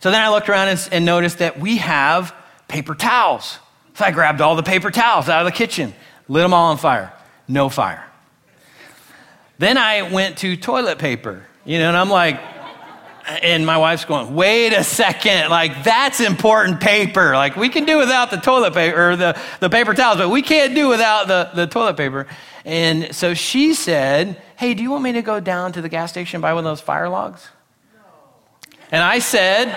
So 0.00 0.10
then 0.10 0.22
I 0.22 0.30
looked 0.30 0.48
around 0.48 0.68
and, 0.68 0.88
and 0.92 1.04
noticed 1.04 1.38
that 1.38 1.58
we 1.58 1.78
have 1.78 2.34
paper 2.68 2.94
towels. 2.94 3.58
So 4.00 4.06
I 4.06 4.12
grabbed 4.12 4.40
all 4.40 4.56
the 4.56 4.62
paper 4.62 4.90
towels 4.90 5.28
out 5.28 5.44
of 5.44 5.52
the 5.52 5.54
kitchen, 5.54 5.92
lit 6.26 6.42
them 6.42 6.54
all 6.54 6.70
on 6.70 6.78
fire. 6.78 7.12
No 7.46 7.68
fire. 7.68 8.02
Then 9.58 9.76
I 9.76 10.10
went 10.10 10.38
to 10.38 10.56
toilet 10.56 10.98
paper, 10.98 11.44
you 11.66 11.78
know, 11.78 11.88
and 11.88 11.96
I'm 11.98 12.08
like, 12.08 12.40
and 13.42 13.66
my 13.66 13.76
wife's 13.76 14.06
going, 14.06 14.34
wait 14.34 14.72
a 14.72 14.84
second, 14.84 15.50
like 15.50 15.84
that's 15.84 16.18
important 16.20 16.80
paper. 16.80 17.34
Like 17.34 17.56
we 17.56 17.68
can 17.68 17.84
do 17.84 17.98
without 17.98 18.30
the 18.30 18.38
toilet 18.38 18.72
paper 18.72 19.10
or 19.10 19.16
the, 19.16 19.38
the 19.60 19.68
paper 19.68 19.92
towels, 19.92 20.16
but 20.16 20.30
we 20.30 20.40
can't 20.40 20.74
do 20.74 20.88
without 20.88 21.28
the, 21.28 21.50
the 21.54 21.66
toilet 21.66 21.98
paper. 21.98 22.26
And 22.64 23.14
so 23.14 23.34
she 23.34 23.74
said, 23.74 24.40
Hey, 24.56 24.72
do 24.72 24.82
you 24.82 24.90
want 24.90 25.02
me 25.04 25.12
to 25.12 25.20
go 25.20 25.40
down 25.40 25.72
to 25.72 25.82
the 25.82 25.90
gas 25.90 26.10
station 26.10 26.36
and 26.36 26.42
buy 26.42 26.54
one 26.54 26.64
of 26.64 26.70
those 26.70 26.80
fire 26.80 27.10
logs? 27.10 27.46
No. 27.94 28.00
And 28.92 29.02
I 29.02 29.18
said, 29.18 29.68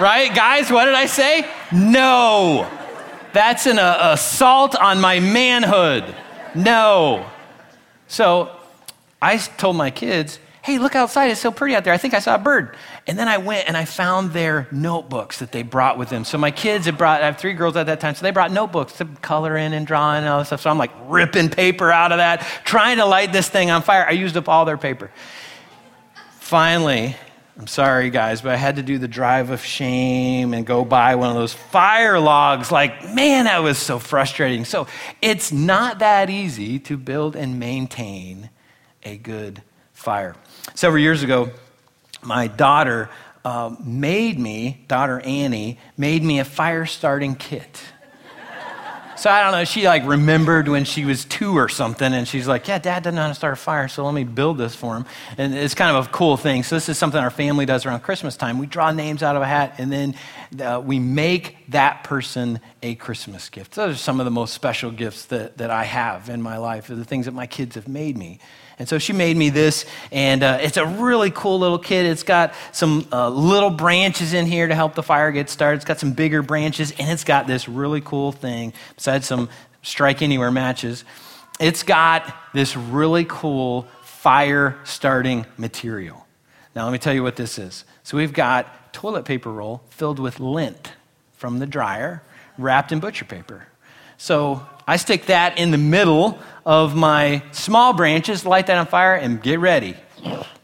Right, 0.00 0.34
guys, 0.34 0.70
what 0.70 0.86
did 0.86 0.94
I 0.94 1.04
say? 1.04 1.46
No. 1.70 2.66
That's 3.38 3.66
an 3.66 3.78
uh, 3.78 4.14
assault 4.14 4.74
on 4.74 5.00
my 5.00 5.20
manhood. 5.20 6.12
No. 6.56 7.24
So 8.08 8.50
I 9.22 9.36
told 9.36 9.76
my 9.76 9.92
kids, 9.92 10.40
hey, 10.64 10.78
look 10.78 10.96
outside. 10.96 11.30
It's 11.30 11.40
so 11.40 11.52
pretty 11.52 11.76
out 11.76 11.84
there. 11.84 11.92
I 11.94 11.98
think 11.98 12.14
I 12.14 12.18
saw 12.18 12.34
a 12.34 12.38
bird. 12.38 12.74
And 13.06 13.16
then 13.16 13.28
I 13.28 13.38
went 13.38 13.68
and 13.68 13.76
I 13.76 13.84
found 13.84 14.32
their 14.32 14.66
notebooks 14.72 15.38
that 15.38 15.52
they 15.52 15.62
brought 15.62 15.98
with 15.98 16.08
them. 16.08 16.24
So 16.24 16.36
my 16.36 16.50
kids 16.50 16.86
had 16.86 16.98
brought, 16.98 17.22
I 17.22 17.26
have 17.26 17.38
three 17.38 17.52
girls 17.52 17.76
at 17.76 17.86
that 17.86 18.00
time, 18.00 18.16
so 18.16 18.24
they 18.24 18.32
brought 18.32 18.50
notebooks 18.50 18.94
to 18.94 19.04
color 19.04 19.56
in 19.56 19.72
and 19.72 19.86
draw 19.86 20.16
and 20.16 20.26
all 20.26 20.40
this 20.40 20.48
stuff. 20.48 20.62
So 20.62 20.70
I'm 20.70 20.76
like 20.76 20.90
ripping 21.06 21.48
paper 21.48 21.92
out 21.92 22.10
of 22.10 22.18
that, 22.18 22.40
trying 22.64 22.96
to 22.96 23.04
light 23.04 23.32
this 23.32 23.48
thing 23.48 23.70
on 23.70 23.82
fire. 23.82 24.04
I 24.04 24.14
used 24.14 24.36
up 24.36 24.48
all 24.48 24.64
their 24.64 24.76
paper. 24.78 25.12
Finally, 26.40 27.14
I'm 27.58 27.66
sorry, 27.66 28.10
guys, 28.10 28.40
but 28.40 28.52
I 28.52 28.56
had 28.56 28.76
to 28.76 28.84
do 28.84 28.98
the 28.98 29.08
drive 29.08 29.50
of 29.50 29.64
shame 29.64 30.54
and 30.54 30.64
go 30.64 30.84
buy 30.84 31.16
one 31.16 31.30
of 31.30 31.34
those 31.34 31.52
fire 31.52 32.20
logs. 32.20 32.70
Like, 32.70 33.12
man, 33.12 33.46
that 33.46 33.64
was 33.64 33.78
so 33.78 33.98
frustrating. 33.98 34.64
So, 34.64 34.86
it's 35.20 35.50
not 35.50 35.98
that 35.98 36.30
easy 36.30 36.78
to 36.80 36.96
build 36.96 37.34
and 37.34 37.58
maintain 37.58 38.50
a 39.02 39.16
good 39.16 39.62
fire. 39.92 40.36
Several 40.76 41.02
years 41.02 41.24
ago, 41.24 41.50
my 42.22 42.46
daughter 42.46 43.10
uh, 43.44 43.74
made 43.84 44.38
me, 44.38 44.84
daughter 44.86 45.18
Annie, 45.20 45.80
made 45.96 46.22
me 46.22 46.38
a 46.38 46.44
fire 46.44 46.86
starting 46.86 47.34
kit. 47.34 47.82
So 49.18 49.28
I 49.30 49.42
don't 49.42 49.50
know, 49.50 49.64
she 49.64 49.84
like 49.84 50.06
remembered 50.06 50.68
when 50.68 50.84
she 50.84 51.04
was 51.04 51.24
two 51.24 51.58
or 51.58 51.68
something, 51.68 52.12
and 52.12 52.28
she's 52.28 52.46
like, 52.46 52.68
Yeah, 52.68 52.78
dad 52.78 53.02
doesn't 53.02 53.16
know 53.16 53.22
how 53.22 53.28
to 53.28 53.34
start 53.34 53.54
a 53.54 53.56
fire, 53.56 53.88
so 53.88 54.04
let 54.04 54.14
me 54.14 54.22
build 54.22 54.58
this 54.58 54.76
for 54.76 54.96
him. 54.96 55.06
And 55.36 55.52
it's 55.56 55.74
kind 55.74 55.96
of 55.96 56.06
a 56.06 56.10
cool 56.10 56.36
thing. 56.36 56.62
So 56.62 56.76
this 56.76 56.88
is 56.88 56.98
something 56.98 57.20
our 57.20 57.28
family 57.28 57.66
does 57.66 57.84
around 57.84 58.00
Christmas 58.04 58.36
time. 58.36 58.58
We 58.58 58.66
draw 58.66 58.92
names 58.92 59.24
out 59.24 59.34
of 59.34 59.42
a 59.42 59.46
hat, 59.46 59.74
and 59.78 59.90
then 59.90 60.14
uh, 60.60 60.80
we 60.80 61.00
make 61.00 61.56
that 61.70 62.04
person 62.04 62.60
a 62.80 62.94
Christmas 62.94 63.48
gift. 63.48 63.74
Those 63.74 63.96
are 63.96 63.98
some 63.98 64.20
of 64.20 64.24
the 64.24 64.30
most 64.30 64.54
special 64.54 64.92
gifts 64.92 65.24
that, 65.26 65.58
that 65.58 65.72
I 65.72 65.82
have 65.82 66.28
in 66.28 66.40
my 66.40 66.58
life, 66.58 66.88
are 66.88 66.94
the 66.94 67.04
things 67.04 67.26
that 67.26 67.34
my 67.34 67.48
kids 67.48 67.74
have 67.74 67.88
made 67.88 68.16
me. 68.16 68.38
And 68.78 68.88
so 68.88 68.98
she 68.98 69.12
made 69.12 69.36
me 69.36 69.50
this, 69.50 69.84
and 70.12 70.42
uh, 70.42 70.58
it's 70.60 70.76
a 70.76 70.86
really 70.86 71.32
cool 71.32 71.58
little 71.58 71.80
kit. 71.80 72.06
It's 72.06 72.22
got 72.22 72.54
some 72.70 73.08
uh, 73.10 73.28
little 73.28 73.70
branches 73.70 74.34
in 74.34 74.46
here 74.46 74.68
to 74.68 74.74
help 74.74 74.94
the 74.94 75.02
fire 75.02 75.32
get 75.32 75.50
started. 75.50 75.76
It's 75.76 75.84
got 75.84 75.98
some 75.98 76.12
bigger 76.12 76.42
branches, 76.42 76.92
and 76.92 77.10
it's 77.10 77.24
got 77.24 77.48
this 77.48 77.68
really 77.68 78.00
cool 78.00 78.30
thing, 78.30 78.72
besides 78.94 79.26
some 79.26 79.48
strike 79.82 80.22
anywhere 80.22 80.52
matches. 80.52 81.04
It's 81.58 81.82
got 81.82 82.32
this 82.54 82.76
really 82.76 83.24
cool 83.28 83.88
fire 84.02 84.78
starting 84.84 85.44
material. 85.56 86.26
Now, 86.76 86.84
let 86.84 86.92
me 86.92 86.98
tell 86.98 87.14
you 87.14 87.24
what 87.24 87.34
this 87.34 87.58
is. 87.58 87.84
So, 88.04 88.16
we've 88.16 88.32
got 88.32 88.92
toilet 88.92 89.24
paper 89.24 89.50
roll 89.50 89.82
filled 89.90 90.20
with 90.20 90.38
lint 90.38 90.92
from 91.32 91.58
the 91.58 91.66
dryer, 91.66 92.22
wrapped 92.56 92.92
in 92.92 93.00
butcher 93.00 93.24
paper. 93.24 93.66
So, 94.18 94.64
I 94.88 94.96
stick 94.96 95.26
that 95.26 95.58
in 95.58 95.70
the 95.70 95.76
middle 95.76 96.38
of 96.64 96.96
my 96.96 97.42
small 97.52 97.92
branches, 97.92 98.46
light 98.46 98.68
that 98.68 98.78
on 98.78 98.86
fire, 98.86 99.14
and 99.14 99.42
get 99.42 99.60
ready. 99.60 99.94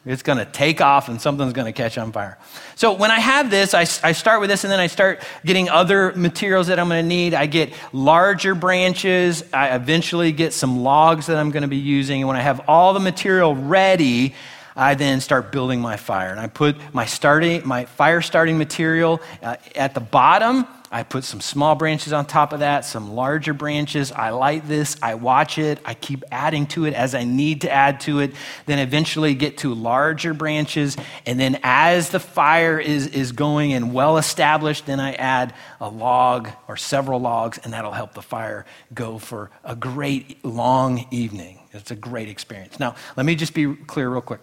It's 0.07 0.23
going 0.23 0.39
to 0.39 0.47
take 0.47 0.81
off 0.81 1.11
and 1.11 1.21
something's 1.21 1.53
going 1.53 1.67
to 1.67 1.73
catch 1.73 1.99
on 1.99 2.11
fire. 2.11 2.39
So 2.75 2.95
when 2.95 3.11
I 3.11 3.21
have 3.21 3.51
this, 3.51 3.75
I, 3.75 3.83
I 4.03 4.13
start 4.13 4.41
with 4.41 4.49
this 4.49 4.65
and 4.65 4.73
then 4.73 4.81
I 4.81 4.87
start 4.87 5.23
getting 5.45 5.69
other 5.69 6.13
materials 6.15 6.69
that 6.69 6.79
I'm 6.79 6.89
going 6.89 7.05
to 7.05 7.09
need. 7.09 7.35
I 7.35 7.45
get 7.45 7.75
larger 7.93 8.55
branches. 8.55 9.45
I 9.53 9.77
eventually 9.77 10.33
get 10.33 10.55
some 10.55 10.83
logs 10.83 11.27
that 11.27 11.37
I'm 11.37 11.51
going 11.51 11.63
to 11.63 11.69
be 11.69 11.77
using. 11.77 12.23
And 12.23 12.29
when 12.29 12.39
I 12.39 12.43
have 12.43 12.63
all 12.67 12.95
the 12.95 13.01
material 13.01 13.55
ready, 13.55 14.35
I 14.75 14.95
then 14.95 15.21
start 15.21 15.53
building 15.53 15.83
my 15.83 15.99
fire. 15.99 16.31
And 16.31 16.41
I 16.41 16.47
put 16.47 16.77
my 16.95 17.05
starting, 17.05 17.69
my 17.69 17.85
fire 17.85 18.23
starting 18.23 18.57
material 18.57 19.21
uh, 19.43 19.57
at 19.77 19.93
the 19.93 20.01
bottom 20.01 20.67
I 20.95 21.03
put 21.03 21.25
some 21.25 21.41
small 21.41 21.75
branches 21.75 22.13
on 22.13 22.25
top 22.25 22.53
of 22.53 22.61
that, 22.61 22.85
some 22.85 23.17
larger 23.17 23.53
branches. 23.53 24.13
I 24.13 24.31
light 24.31 24.69
this, 24.69 24.97
I 25.03 25.17
watch 25.17 25.59
it, 25.59 25.81
I 25.85 25.95
keep 25.95 26.23
adding 26.31 26.69
to 26.69 26.85
it 26.85 26.95
as 26.95 27.17
I 27.17 27.25
need 27.25 27.63
to 27.63 27.71
add 27.71 27.99
to 28.03 28.21
it, 28.21 28.33
then 28.67 28.79
eventually 28.79 29.35
get 29.35 29.59
to 29.59 29.75
larger 29.75 30.35
branches. 30.35 30.97
And 31.27 31.41
then 31.41 31.59
as 31.65 32.11
the 32.11 32.21
fire 32.21 32.79
is, 32.79 33.09
is 33.09 33.33
going 33.33 33.73
and 33.73 33.93
well 33.93 34.19
established, 34.19 34.87
then 34.87 35.01
I 35.01 35.15
add 35.15 35.53
a 35.81 35.89
log 35.89 36.49
or 36.69 36.77
several 36.77 37.19
logs, 37.19 37.59
and 37.65 37.73
that'll 37.73 37.91
help 37.91 38.15
the 38.15 38.23
fire 38.23 38.65
go 38.95 39.19
for 39.19 39.51
a 39.65 39.75
great 39.75 40.45
long 40.45 41.09
evening. 41.11 41.59
It's 41.73 41.91
a 41.91 41.97
great 41.97 42.29
experience. 42.29 42.79
Now, 42.79 42.95
let 43.17 43.27
me 43.27 43.35
just 43.35 43.53
be 43.53 43.75
clear 43.75 44.09
real 44.09 44.21
quick. 44.21 44.43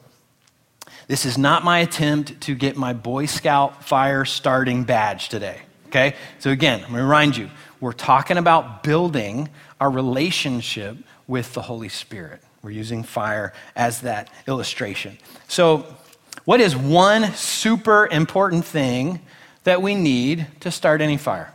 This 1.08 1.26
is 1.26 1.38
not 1.38 1.64
my 1.64 1.80
attempt 1.80 2.42
to 2.42 2.56
get 2.56 2.76
my 2.76 2.92
Boy 2.92 3.26
Scout 3.26 3.86
fire 3.86 4.26
starting 4.26 4.84
badge 4.84 5.30
today. 5.30 5.62
Okay? 5.92 6.16
So 6.40 6.52
again, 6.52 6.80
I'm 6.80 6.92
going 6.92 7.00
to 7.00 7.04
remind 7.04 7.36
you, 7.36 7.50
we're 7.82 7.92
talking 7.92 8.38
about 8.38 8.82
building 8.82 9.50
our 9.82 9.90
relationship 9.90 10.96
with 11.28 11.54
the 11.54 11.62
Holy 11.62 11.90
Spirit. 11.90 12.42
We're 12.64 12.72
using 12.72 13.04
fire 13.04 13.52
as 13.76 14.02
that 14.02 14.30
illustration. 14.48 15.18
So, 15.48 15.86
what 16.46 16.62
is 16.62 16.76
one 16.78 17.34
super 17.34 18.08
important 18.10 18.64
thing 18.66 19.20
that 19.64 19.82
we 19.82 19.96
need 19.96 20.48
to 20.62 20.72
start 20.72 21.02
any 21.02 21.18
fire? 21.18 21.54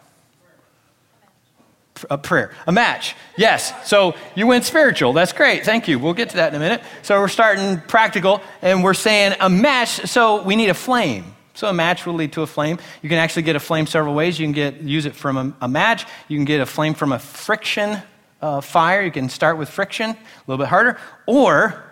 A 2.10 2.18
prayer, 2.18 2.52
a 2.66 2.72
match. 2.72 3.14
Yes. 3.38 3.72
So 3.88 4.14
you 4.34 4.46
went 4.46 4.66
spiritual. 4.66 5.14
That's 5.14 5.32
great. 5.32 5.64
Thank 5.64 5.88
you. 5.88 5.98
We'll 5.98 6.12
get 6.12 6.28
to 6.30 6.36
that 6.36 6.52
in 6.52 6.56
a 6.56 6.58
minute. 6.58 6.82
So 7.00 7.18
we're 7.18 7.28
starting 7.28 7.80
practical 7.80 8.42
and 8.60 8.84
we're 8.84 8.92
saying 8.92 9.34
a 9.40 9.48
match. 9.48 9.88
So 10.06 10.42
we 10.42 10.56
need 10.56 10.68
a 10.68 10.74
flame. 10.74 11.35
So 11.56 11.68
a 11.68 11.72
match 11.72 12.04
will 12.04 12.14
lead 12.14 12.32
to 12.34 12.42
a 12.42 12.46
flame. 12.46 12.78
You 13.02 13.08
can 13.08 13.18
actually 13.18 13.42
get 13.42 13.56
a 13.56 13.60
flame 13.60 13.86
several 13.86 14.14
ways. 14.14 14.38
You 14.38 14.46
can 14.46 14.52
get 14.52 14.82
use 14.82 15.06
it 15.06 15.16
from 15.16 15.36
a, 15.36 15.54
a 15.62 15.68
match. 15.68 16.04
You 16.28 16.36
can 16.36 16.44
get 16.44 16.60
a 16.60 16.66
flame 16.66 16.94
from 16.94 17.12
a 17.12 17.18
friction 17.18 18.02
uh, 18.42 18.60
fire. 18.60 19.02
You 19.02 19.10
can 19.10 19.28
start 19.28 19.56
with 19.56 19.68
friction, 19.68 20.10
a 20.10 20.16
little 20.46 20.62
bit 20.62 20.68
harder, 20.68 20.98
or 21.26 21.82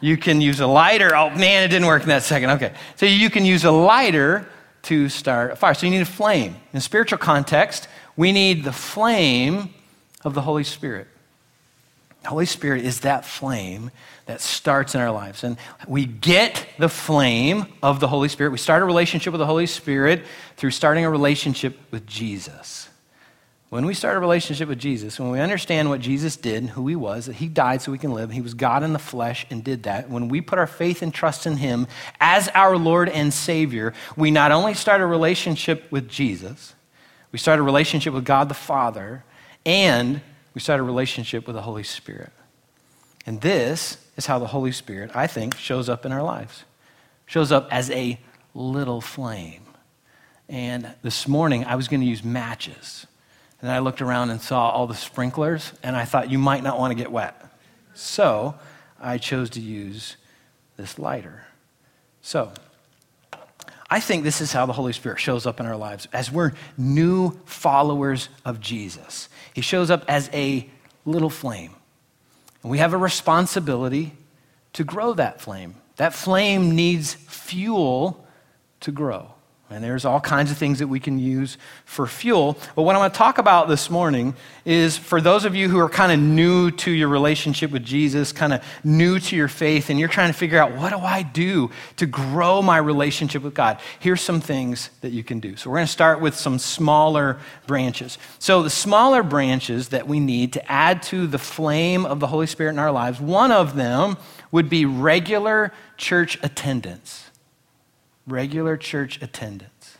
you 0.00 0.16
can 0.16 0.40
use 0.40 0.60
a 0.60 0.66
lighter. 0.66 1.14
Oh 1.14 1.30
man, 1.30 1.62
it 1.62 1.68
didn't 1.68 1.86
work 1.86 2.02
in 2.02 2.08
that 2.08 2.24
second. 2.24 2.50
Okay, 2.50 2.74
so 2.96 3.06
you 3.06 3.30
can 3.30 3.44
use 3.44 3.64
a 3.64 3.70
lighter 3.70 4.48
to 4.82 5.08
start 5.08 5.52
a 5.52 5.56
fire. 5.56 5.74
So 5.74 5.86
you 5.86 5.92
need 5.92 6.02
a 6.02 6.06
flame. 6.06 6.56
In 6.72 6.80
spiritual 6.80 7.18
context, 7.18 7.88
we 8.16 8.32
need 8.32 8.64
the 8.64 8.72
flame 8.72 9.74
of 10.24 10.34
the 10.34 10.42
Holy 10.42 10.64
Spirit. 10.64 11.06
The 12.22 12.28
Holy 12.28 12.46
Spirit 12.46 12.84
is 12.84 13.00
that 13.00 13.24
flame 13.24 13.90
that 14.26 14.40
starts 14.40 14.94
in 14.94 15.00
our 15.00 15.10
lives. 15.10 15.44
And 15.44 15.56
we 15.86 16.04
get 16.04 16.66
the 16.78 16.88
flame 16.88 17.66
of 17.82 18.00
the 18.00 18.08
Holy 18.08 18.28
Spirit. 18.28 18.50
We 18.50 18.58
start 18.58 18.82
a 18.82 18.84
relationship 18.84 19.32
with 19.32 19.38
the 19.38 19.46
Holy 19.46 19.66
Spirit 19.66 20.24
through 20.56 20.72
starting 20.72 21.04
a 21.04 21.10
relationship 21.10 21.78
with 21.90 22.06
Jesus. 22.06 22.88
When 23.70 23.84
we 23.84 23.92
start 23.92 24.16
a 24.16 24.20
relationship 24.20 24.68
with 24.68 24.78
Jesus, 24.78 25.20
when 25.20 25.30
we 25.30 25.40
understand 25.40 25.90
what 25.90 26.00
Jesus 26.00 26.36
did 26.36 26.62
and 26.62 26.70
who 26.70 26.88
he 26.88 26.96
was, 26.96 27.26
that 27.26 27.36
he 27.36 27.48
died 27.48 27.82
so 27.82 27.92
we 27.92 27.98
can 27.98 28.12
live, 28.12 28.30
he 28.30 28.40
was 28.40 28.54
God 28.54 28.82
in 28.82 28.94
the 28.94 28.98
flesh 28.98 29.46
and 29.50 29.62
did 29.62 29.82
that, 29.82 30.08
when 30.08 30.28
we 30.28 30.40
put 30.40 30.58
our 30.58 30.66
faith 30.66 31.02
and 31.02 31.12
trust 31.12 31.46
in 31.46 31.58
him 31.58 31.86
as 32.18 32.48
our 32.48 32.78
Lord 32.78 33.10
and 33.10 33.32
Savior, 33.32 33.92
we 34.16 34.30
not 34.30 34.52
only 34.52 34.72
start 34.72 35.02
a 35.02 35.06
relationship 35.06 35.84
with 35.92 36.08
Jesus, 36.08 36.74
we 37.30 37.38
start 37.38 37.58
a 37.58 37.62
relationship 37.62 38.14
with 38.14 38.24
God 38.24 38.48
the 38.48 38.54
Father, 38.54 39.22
and 39.66 40.22
we 40.58 40.60
start 40.60 40.80
a 40.80 40.82
relationship 40.82 41.46
with 41.46 41.54
the 41.54 41.62
Holy 41.62 41.84
Spirit. 41.84 42.32
And 43.24 43.40
this 43.42 43.96
is 44.16 44.26
how 44.26 44.40
the 44.40 44.48
Holy 44.48 44.72
Spirit, 44.72 45.12
I 45.14 45.28
think, 45.28 45.56
shows 45.56 45.88
up 45.88 46.04
in 46.04 46.10
our 46.10 46.20
lives. 46.20 46.64
Shows 47.26 47.52
up 47.52 47.68
as 47.70 47.92
a 47.92 48.18
little 48.54 49.00
flame. 49.00 49.62
And 50.48 50.92
this 51.02 51.28
morning, 51.28 51.64
I 51.64 51.76
was 51.76 51.86
going 51.86 52.00
to 52.00 52.06
use 52.08 52.24
matches. 52.24 53.06
And 53.62 53.70
I 53.70 53.78
looked 53.78 54.02
around 54.02 54.30
and 54.30 54.40
saw 54.40 54.68
all 54.70 54.88
the 54.88 54.96
sprinklers, 54.96 55.74
and 55.84 55.94
I 55.94 56.04
thought 56.04 56.28
you 56.28 56.38
might 56.38 56.64
not 56.64 56.76
want 56.76 56.90
to 56.90 56.96
get 56.96 57.12
wet. 57.12 57.40
So 57.94 58.56
I 59.00 59.16
chose 59.18 59.50
to 59.50 59.60
use 59.60 60.16
this 60.76 60.98
lighter. 60.98 61.44
So 62.20 62.50
I 63.90 64.00
think 64.00 64.22
this 64.22 64.40
is 64.40 64.52
how 64.52 64.66
the 64.66 64.72
Holy 64.74 64.92
Spirit 64.92 65.18
shows 65.18 65.46
up 65.46 65.60
in 65.60 65.66
our 65.66 65.76
lives 65.76 66.08
as 66.12 66.30
we're 66.30 66.52
new 66.76 67.38
followers 67.46 68.28
of 68.44 68.60
Jesus. 68.60 69.28
He 69.54 69.62
shows 69.62 69.90
up 69.90 70.04
as 70.08 70.28
a 70.32 70.68
little 71.06 71.30
flame. 71.30 71.74
And 72.62 72.70
we 72.70 72.78
have 72.78 72.92
a 72.92 72.98
responsibility 72.98 74.12
to 74.74 74.84
grow 74.84 75.14
that 75.14 75.40
flame. 75.40 75.74
That 75.96 76.12
flame 76.12 76.74
needs 76.74 77.14
fuel 77.14 78.26
to 78.80 78.92
grow. 78.92 79.32
And 79.70 79.84
there's 79.84 80.06
all 80.06 80.20
kinds 80.20 80.50
of 80.50 80.56
things 80.56 80.78
that 80.78 80.86
we 80.86 80.98
can 80.98 81.18
use 81.18 81.58
for 81.84 82.06
fuel. 82.06 82.56
But 82.74 82.82
what 82.82 82.96
I 82.96 82.98
want 82.98 83.12
to 83.12 83.18
talk 83.18 83.36
about 83.36 83.68
this 83.68 83.90
morning 83.90 84.34
is 84.64 84.96
for 84.96 85.20
those 85.20 85.44
of 85.44 85.54
you 85.54 85.68
who 85.68 85.78
are 85.78 85.90
kind 85.90 86.10
of 86.10 86.18
new 86.18 86.70
to 86.70 86.90
your 86.90 87.08
relationship 87.08 87.70
with 87.70 87.84
Jesus, 87.84 88.32
kind 88.32 88.54
of 88.54 88.64
new 88.82 89.18
to 89.20 89.36
your 89.36 89.48
faith, 89.48 89.90
and 89.90 90.00
you're 90.00 90.08
trying 90.08 90.32
to 90.32 90.38
figure 90.38 90.58
out 90.58 90.74
what 90.74 90.90
do 90.90 90.98
I 90.98 91.22
do 91.22 91.70
to 91.96 92.06
grow 92.06 92.62
my 92.62 92.78
relationship 92.78 93.42
with 93.42 93.52
God? 93.52 93.78
Here's 94.00 94.22
some 94.22 94.40
things 94.40 94.88
that 95.02 95.12
you 95.12 95.22
can 95.22 95.38
do. 95.38 95.54
So 95.56 95.68
we're 95.68 95.76
going 95.76 95.86
to 95.86 95.92
start 95.92 96.22
with 96.22 96.34
some 96.34 96.58
smaller 96.58 97.38
branches. 97.66 98.16
So 98.38 98.62
the 98.62 98.70
smaller 98.70 99.22
branches 99.22 99.90
that 99.90 100.08
we 100.08 100.18
need 100.18 100.54
to 100.54 100.72
add 100.72 101.02
to 101.04 101.26
the 101.26 101.38
flame 101.38 102.06
of 102.06 102.20
the 102.20 102.28
Holy 102.28 102.46
Spirit 102.46 102.70
in 102.70 102.78
our 102.78 102.92
lives, 102.92 103.20
one 103.20 103.52
of 103.52 103.76
them 103.76 104.16
would 104.50 104.70
be 104.70 104.86
regular 104.86 105.72
church 105.98 106.38
attendance 106.42 107.27
regular 108.28 108.76
church 108.76 109.20
attendance. 109.22 109.98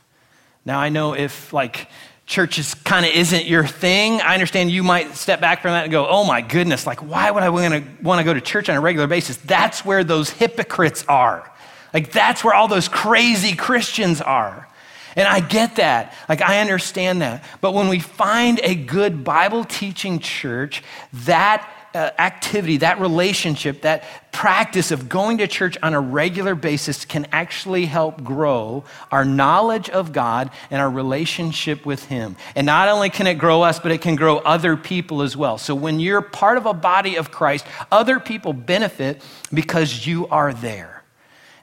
Now, 0.65 0.79
I 0.79 0.89
know 0.89 1.15
if, 1.15 1.53
like, 1.53 1.89
church 2.27 2.59
is 2.59 2.75
kind 2.75 3.07
of 3.07 3.13
isn't 3.13 3.47
your 3.47 3.67
thing, 3.67 4.21
I 4.21 4.35
understand 4.35 4.71
you 4.71 4.83
might 4.83 5.15
step 5.17 5.41
back 5.41 5.63
from 5.63 5.71
that 5.71 5.85
and 5.85 5.91
go, 5.91 6.07
oh 6.07 6.25
my 6.25 6.43
goodness, 6.43 6.87
like 6.87 7.03
why 7.03 7.31
would 7.31 7.43
I 7.43 7.49
want 7.49 7.73
to 7.75 8.25
go 8.25 8.35
to 8.35 8.41
church 8.41 8.69
on 8.69 8.77
a 8.77 8.81
regular 8.83 9.07
basis? 9.07 9.39
That's 9.39 9.83
where 9.83 10.05
those 10.05 10.29
hypocrites 10.29 11.07
are. 11.09 11.51
Like 11.95 12.13
that's 12.13 12.45
where 12.45 12.53
all 12.53 12.69
those 12.69 12.87
crazy 12.87 13.57
Christians 13.57 14.21
are. 14.21 14.69
And 15.17 15.27
I 15.27 15.41
get 15.41 15.77
that. 15.77 16.15
Like, 16.29 16.43
I 16.43 16.61
understand 16.61 17.23
that. 17.23 17.43
But 17.61 17.73
when 17.73 17.89
we 17.89 17.99
find 17.99 18.61
a 18.63 18.75
good 18.75 19.25
Bible 19.25 19.65
teaching 19.65 20.21
church, 20.21 20.83
that 21.25 21.69
uh, 21.99 22.13
activity, 22.17 22.77
that 22.77 23.01
relationship, 23.01 23.83
that 23.83 24.05
practice 24.31 24.93
of 24.93 25.09
going 25.09 25.39
to 25.39 25.49
church 25.49 25.77
on 25.83 25.95
a 25.95 26.01
regular 26.01 26.55
basis 26.55 27.05
can 27.05 27.27
actually 27.33 27.87
help 27.87 28.23
grow 28.23 28.85
our 29.11 29.25
knowledge 29.25 29.91
of 29.91 30.13
God 30.13 30.51
and 30.71 30.81
our 30.81 30.89
relationship 30.89 31.85
with 31.85 32.05
Him. 32.05 32.37
And 32.55 32.67
not 32.67 32.89
only 32.89 33.11
can 33.11 33.27
it 33.27 33.35
grow 33.35 33.63
us, 33.63 33.81
but 33.81 33.91
it 33.91 34.01
can 34.01 34.15
grow 34.15 34.37
other 34.39 34.77
people 34.77 35.23
as 35.23 35.37
well. 35.37 35.59
So 35.59 35.75
when 35.75 35.99
you're 35.99 36.23
part 36.23 36.57
of 36.57 36.67
a 36.67 36.73
body 36.73 37.17
of 37.17 37.33
Christ, 37.33 37.67
other 37.91 38.21
people 38.21 38.53
benefit 38.53 39.21
because 39.53 40.07
you 40.07 40.29
are 40.29 40.55
there. 40.55 41.03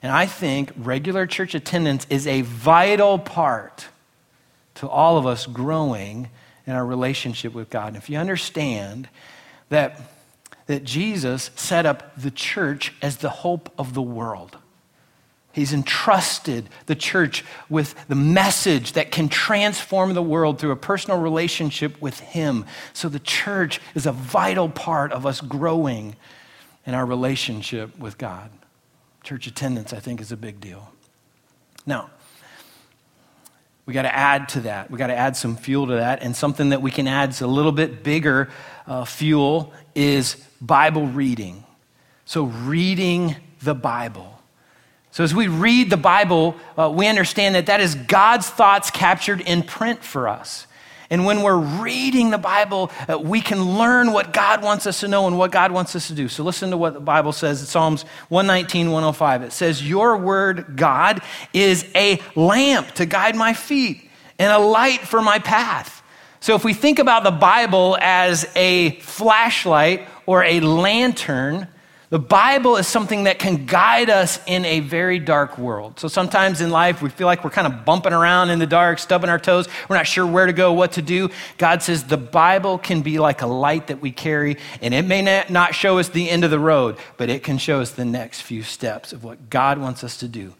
And 0.02 0.12
I 0.12 0.26
think 0.26 0.70
regular 0.76 1.26
church 1.26 1.54
attendance 1.54 2.06
is 2.10 2.26
a 2.26 2.42
vital 2.42 3.18
part 3.18 3.86
to 4.74 4.86
all 4.86 5.16
of 5.16 5.24
us 5.24 5.46
growing 5.46 6.28
in 6.66 6.74
our 6.74 6.84
relationship 6.84 7.54
with 7.54 7.70
God. 7.70 7.88
And 7.88 7.96
if 7.96 8.10
you 8.10 8.18
understand 8.18 9.08
that, 9.70 9.98
that 10.66 10.84
Jesus 10.84 11.50
set 11.54 11.86
up 11.86 12.20
the 12.20 12.30
church 12.30 12.92
as 13.00 13.18
the 13.18 13.30
hope 13.30 13.72
of 13.78 13.94
the 13.94 14.02
world, 14.02 14.58
He's 15.56 15.72
entrusted 15.72 16.68
the 16.84 16.94
church 16.94 17.42
with 17.70 17.94
the 18.08 18.14
message 18.14 18.92
that 18.92 19.10
can 19.10 19.30
transform 19.30 20.12
the 20.12 20.22
world 20.22 20.58
through 20.58 20.72
a 20.72 20.76
personal 20.76 21.18
relationship 21.18 21.98
with 21.98 22.20
Him. 22.20 22.66
So 22.92 23.08
the 23.08 23.18
church 23.18 23.80
is 23.94 24.04
a 24.04 24.12
vital 24.12 24.68
part 24.68 25.12
of 25.12 25.24
us 25.24 25.40
growing 25.40 26.14
in 26.84 26.92
our 26.92 27.06
relationship 27.06 27.98
with 27.98 28.18
God. 28.18 28.50
Church 29.22 29.46
attendance, 29.46 29.94
I 29.94 29.98
think, 29.98 30.20
is 30.20 30.30
a 30.30 30.36
big 30.36 30.60
deal. 30.60 30.92
Now, 31.86 32.10
we 33.86 33.94
got 33.94 34.02
to 34.02 34.14
add 34.14 34.50
to 34.50 34.60
that. 34.60 34.90
We 34.90 34.98
got 34.98 35.06
to 35.06 35.16
add 35.16 35.38
some 35.38 35.56
fuel 35.56 35.86
to 35.86 35.94
that. 35.94 36.22
And 36.22 36.36
something 36.36 36.68
that 36.68 36.82
we 36.82 36.90
can 36.90 37.08
add 37.08 37.30
is 37.30 37.40
a 37.40 37.46
little 37.46 37.72
bit 37.72 38.02
bigger 38.02 38.50
uh, 38.86 39.06
fuel 39.06 39.72
is 39.94 40.36
Bible 40.60 41.06
reading. 41.06 41.64
So, 42.24 42.44
reading 42.44 43.36
the 43.62 43.74
Bible. 43.74 44.40
So, 45.10 45.24
as 45.24 45.34
we 45.34 45.48
read 45.48 45.90
the 45.90 45.96
Bible, 45.96 46.56
uh, 46.76 46.92
we 46.94 47.06
understand 47.06 47.54
that 47.54 47.66
that 47.66 47.80
is 47.80 47.94
God's 47.94 48.48
thoughts 48.48 48.90
captured 48.90 49.40
in 49.40 49.62
print 49.62 50.02
for 50.04 50.28
us. 50.28 50.66
And 51.08 51.24
when 51.24 51.42
we're 51.42 51.56
reading 51.56 52.30
the 52.30 52.38
Bible, 52.38 52.90
uh, 53.08 53.18
we 53.18 53.40
can 53.40 53.78
learn 53.78 54.12
what 54.12 54.32
God 54.32 54.62
wants 54.62 54.86
us 54.86 55.00
to 55.00 55.08
know 55.08 55.26
and 55.26 55.38
what 55.38 55.52
God 55.52 55.70
wants 55.70 55.94
us 55.94 56.08
to 56.08 56.14
do. 56.14 56.28
So 56.28 56.42
listen 56.42 56.70
to 56.70 56.76
what 56.76 56.94
the 56.94 57.00
Bible 57.00 57.32
says 57.32 57.60
in 57.60 57.66
Psalms 57.66 58.02
119, 58.28 58.90
105. 58.90 59.42
It 59.42 59.52
says, 59.52 59.88
Your 59.88 60.16
word, 60.16 60.76
God, 60.76 61.22
is 61.52 61.86
a 61.94 62.20
lamp 62.34 62.90
to 62.92 63.06
guide 63.06 63.36
my 63.36 63.54
feet 63.54 64.10
and 64.38 64.52
a 64.52 64.58
light 64.58 65.00
for 65.00 65.22
my 65.22 65.38
path. 65.38 66.02
So 66.40 66.54
if 66.54 66.64
we 66.64 66.74
think 66.74 66.98
about 66.98 67.24
the 67.24 67.30
Bible 67.30 67.96
as 68.00 68.48
a 68.56 68.98
flashlight 69.00 70.08
or 70.26 70.44
a 70.44 70.60
lantern, 70.60 71.68
the 72.08 72.18
Bible 72.20 72.76
is 72.76 72.86
something 72.86 73.24
that 73.24 73.40
can 73.40 73.66
guide 73.66 74.10
us 74.10 74.38
in 74.46 74.64
a 74.64 74.78
very 74.78 75.18
dark 75.18 75.58
world. 75.58 75.98
So 75.98 76.06
sometimes 76.06 76.60
in 76.60 76.70
life, 76.70 77.02
we 77.02 77.08
feel 77.08 77.26
like 77.26 77.42
we're 77.42 77.50
kind 77.50 77.66
of 77.66 77.84
bumping 77.84 78.12
around 78.12 78.50
in 78.50 78.60
the 78.60 78.66
dark, 78.66 79.00
stubbing 79.00 79.28
our 79.28 79.40
toes. 79.40 79.66
We're 79.88 79.96
not 79.96 80.06
sure 80.06 80.24
where 80.24 80.46
to 80.46 80.52
go, 80.52 80.72
what 80.72 80.92
to 80.92 81.02
do. 81.02 81.30
God 81.58 81.82
says 81.82 82.04
the 82.04 82.16
Bible 82.16 82.78
can 82.78 83.02
be 83.02 83.18
like 83.18 83.42
a 83.42 83.46
light 83.48 83.88
that 83.88 84.00
we 84.00 84.12
carry, 84.12 84.56
and 84.80 84.94
it 84.94 85.04
may 85.04 85.44
not 85.48 85.74
show 85.74 85.98
us 85.98 86.08
the 86.08 86.30
end 86.30 86.44
of 86.44 86.52
the 86.52 86.60
road, 86.60 86.96
but 87.16 87.28
it 87.28 87.42
can 87.42 87.58
show 87.58 87.80
us 87.80 87.90
the 87.90 88.04
next 88.04 88.42
few 88.42 88.62
steps 88.62 89.12
of 89.12 89.24
what 89.24 89.50
God 89.50 89.78
wants 89.78 90.04
us 90.04 90.16
to 90.18 90.28
do. 90.28 90.54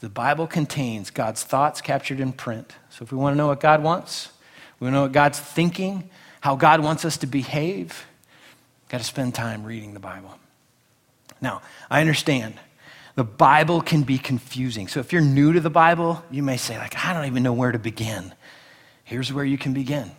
The 0.00 0.10
Bible 0.10 0.46
contains 0.46 1.10
God's 1.10 1.44
thoughts 1.44 1.80
captured 1.80 2.20
in 2.20 2.32
print. 2.32 2.74
So 2.90 3.04
if 3.04 3.12
we 3.12 3.16
want 3.16 3.32
to 3.34 3.38
know 3.38 3.46
what 3.46 3.60
God 3.60 3.82
wants, 3.82 4.28
we 4.78 4.84
want 4.84 4.92
to 4.92 4.96
know 4.96 5.02
what 5.02 5.12
God's 5.12 5.40
thinking, 5.40 6.10
how 6.40 6.56
God 6.56 6.80
wants 6.80 7.06
us 7.06 7.16
to 7.18 7.26
behave, 7.26 8.04
got 8.90 8.98
to 8.98 9.04
spend 9.04 9.34
time 9.34 9.64
reading 9.64 9.94
the 9.94 10.00
Bible. 10.00 10.38
Now, 11.40 11.62
I 11.88 12.00
understand 12.00 12.54
the 13.14 13.24
Bible 13.24 13.80
can 13.80 14.02
be 14.02 14.18
confusing. 14.18 14.88
So 14.88 15.00
if 15.00 15.12
you're 15.12 15.22
new 15.22 15.52
to 15.52 15.60
the 15.60 15.70
Bible, 15.70 16.22
you 16.30 16.42
may 16.42 16.56
say, 16.56 16.76
like, 16.76 16.96
I 17.04 17.12
don't 17.12 17.26
even 17.26 17.42
know 17.42 17.52
where 17.52 17.72
to 17.72 17.78
begin. 17.78 18.34
Here's 19.04 19.32
where 19.32 19.44
you 19.44 19.56
can 19.56 19.72
begin. 19.72 20.10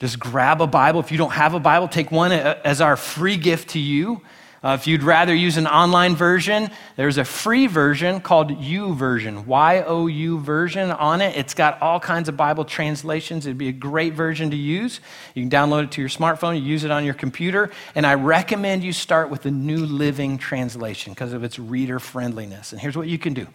Just 0.00 0.18
grab 0.18 0.60
a 0.60 0.66
Bible. 0.66 1.00
If 1.00 1.10
you 1.10 1.18
don't 1.18 1.32
have 1.32 1.54
a 1.54 1.60
Bible, 1.60 1.88
take 1.88 2.10
one 2.10 2.32
as 2.32 2.80
our 2.80 2.96
free 2.96 3.36
gift 3.36 3.70
to 3.70 3.78
you. 3.78 4.20
Uh, 4.66 4.74
if 4.74 4.88
you'd 4.88 5.04
rather 5.04 5.32
use 5.32 5.56
an 5.58 5.66
online 5.68 6.16
version, 6.16 6.68
there's 6.96 7.18
a 7.18 7.24
free 7.24 7.68
version 7.68 8.20
called 8.20 8.50
U 8.50 8.88
YouVersion, 8.88 9.46
Y 9.46 9.84
O 9.86 10.08
U 10.08 10.40
version 10.40 10.90
on 10.90 11.20
it. 11.20 11.36
It's 11.36 11.54
got 11.54 11.80
all 11.80 12.00
kinds 12.00 12.28
of 12.28 12.36
Bible 12.36 12.64
translations. 12.64 13.46
It'd 13.46 13.58
be 13.58 13.68
a 13.68 13.72
great 13.72 14.14
version 14.14 14.50
to 14.50 14.56
use. 14.56 14.98
You 15.36 15.42
can 15.48 15.50
download 15.50 15.84
it 15.84 15.92
to 15.92 16.00
your 16.00 16.10
smartphone, 16.10 16.56
you 16.56 16.64
use 16.64 16.82
it 16.82 16.90
on 16.90 17.04
your 17.04 17.14
computer, 17.14 17.70
and 17.94 18.04
I 18.04 18.14
recommend 18.14 18.82
you 18.82 18.92
start 18.92 19.30
with 19.30 19.42
the 19.42 19.52
New 19.52 19.86
Living 19.86 20.36
Translation 20.36 21.12
because 21.12 21.32
of 21.32 21.44
its 21.44 21.60
reader 21.60 22.00
friendliness. 22.00 22.72
And 22.72 22.80
here's 22.80 22.96
what 22.96 23.06
you 23.06 23.18
can 23.18 23.34
do 23.34 23.46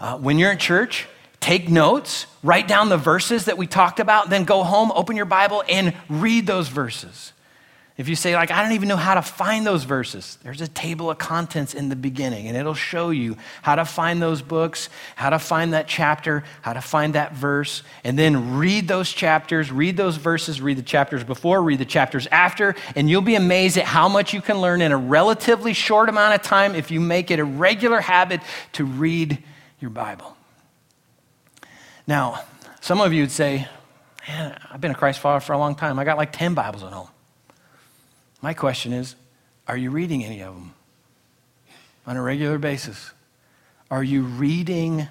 uh, 0.00 0.18
when 0.18 0.36
you're 0.36 0.52
in 0.52 0.58
church, 0.58 1.08
take 1.40 1.70
notes, 1.70 2.26
write 2.42 2.68
down 2.68 2.90
the 2.90 2.98
verses 2.98 3.46
that 3.46 3.56
we 3.56 3.66
talked 3.66 4.00
about, 4.00 4.28
then 4.28 4.44
go 4.44 4.64
home, 4.64 4.92
open 4.94 5.16
your 5.16 5.24
Bible, 5.24 5.64
and 5.66 5.94
read 6.10 6.46
those 6.46 6.68
verses. 6.68 7.32
If 7.98 8.08
you 8.08 8.16
say, 8.16 8.34
like, 8.34 8.50
I 8.50 8.62
don't 8.62 8.72
even 8.72 8.88
know 8.88 8.96
how 8.96 9.14
to 9.14 9.22
find 9.22 9.66
those 9.66 9.84
verses, 9.84 10.38
there's 10.42 10.62
a 10.62 10.68
table 10.68 11.10
of 11.10 11.18
contents 11.18 11.74
in 11.74 11.90
the 11.90 11.96
beginning, 11.96 12.48
and 12.48 12.56
it'll 12.56 12.72
show 12.72 13.10
you 13.10 13.36
how 13.60 13.74
to 13.74 13.84
find 13.84 14.22
those 14.22 14.40
books, 14.40 14.88
how 15.14 15.28
to 15.28 15.38
find 15.38 15.74
that 15.74 15.88
chapter, 15.88 16.42
how 16.62 16.72
to 16.72 16.80
find 16.80 17.14
that 17.14 17.34
verse, 17.34 17.82
and 18.02 18.18
then 18.18 18.56
read 18.56 18.88
those 18.88 19.12
chapters, 19.12 19.70
read 19.70 19.98
those 19.98 20.16
verses, 20.16 20.62
read 20.62 20.78
the 20.78 20.82
chapters 20.82 21.22
before, 21.22 21.62
read 21.62 21.78
the 21.78 21.84
chapters 21.84 22.26
after, 22.28 22.74
and 22.96 23.10
you'll 23.10 23.20
be 23.20 23.34
amazed 23.34 23.76
at 23.76 23.84
how 23.84 24.08
much 24.08 24.32
you 24.32 24.40
can 24.40 24.58
learn 24.58 24.80
in 24.80 24.90
a 24.90 24.96
relatively 24.96 25.74
short 25.74 26.08
amount 26.08 26.34
of 26.34 26.40
time 26.40 26.74
if 26.74 26.90
you 26.90 26.98
make 26.98 27.30
it 27.30 27.38
a 27.40 27.44
regular 27.44 28.00
habit 28.00 28.40
to 28.72 28.86
read 28.86 29.42
your 29.80 29.90
Bible. 29.90 30.34
Now, 32.06 32.42
some 32.80 33.02
of 33.02 33.12
you 33.12 33.22
would 33.22 33.30
say, 33.30 33.68
Man, 34.28 34.56
I've 34.70 34.80
been 34.80 34.92
a 34.92 34.94
Christ 34.94 35.18
follower 35.18 35.40
for 35.40 35.52
a 35.52 35.58
long 35.58 35.74
time. 35.74 35.98
I 35.98 36.04
got 36.04 36.16
like 36.16 36.32
10 36.32 36.54
Bibles 36.54 36.84
at 36.84 36.92
home. 36.92 37.08
My 38.42 38.52
question 38.52 38.92
is 38.92 39.14
are 39.68 39.76
you 39.76 39.90
reading 39.90 40.24
any 40.24 40.42
of 40.42 40.54
them 40.54 40.74
on 42.06 42.16
a 42.16 42.22
regular 42.22 42.58
basis? 42.58 43.12
Are 43.90 44.02
you 44.02 44.22
reading 44.22 45.06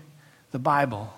the 0.51 0.59
Bible? 0.59 1.13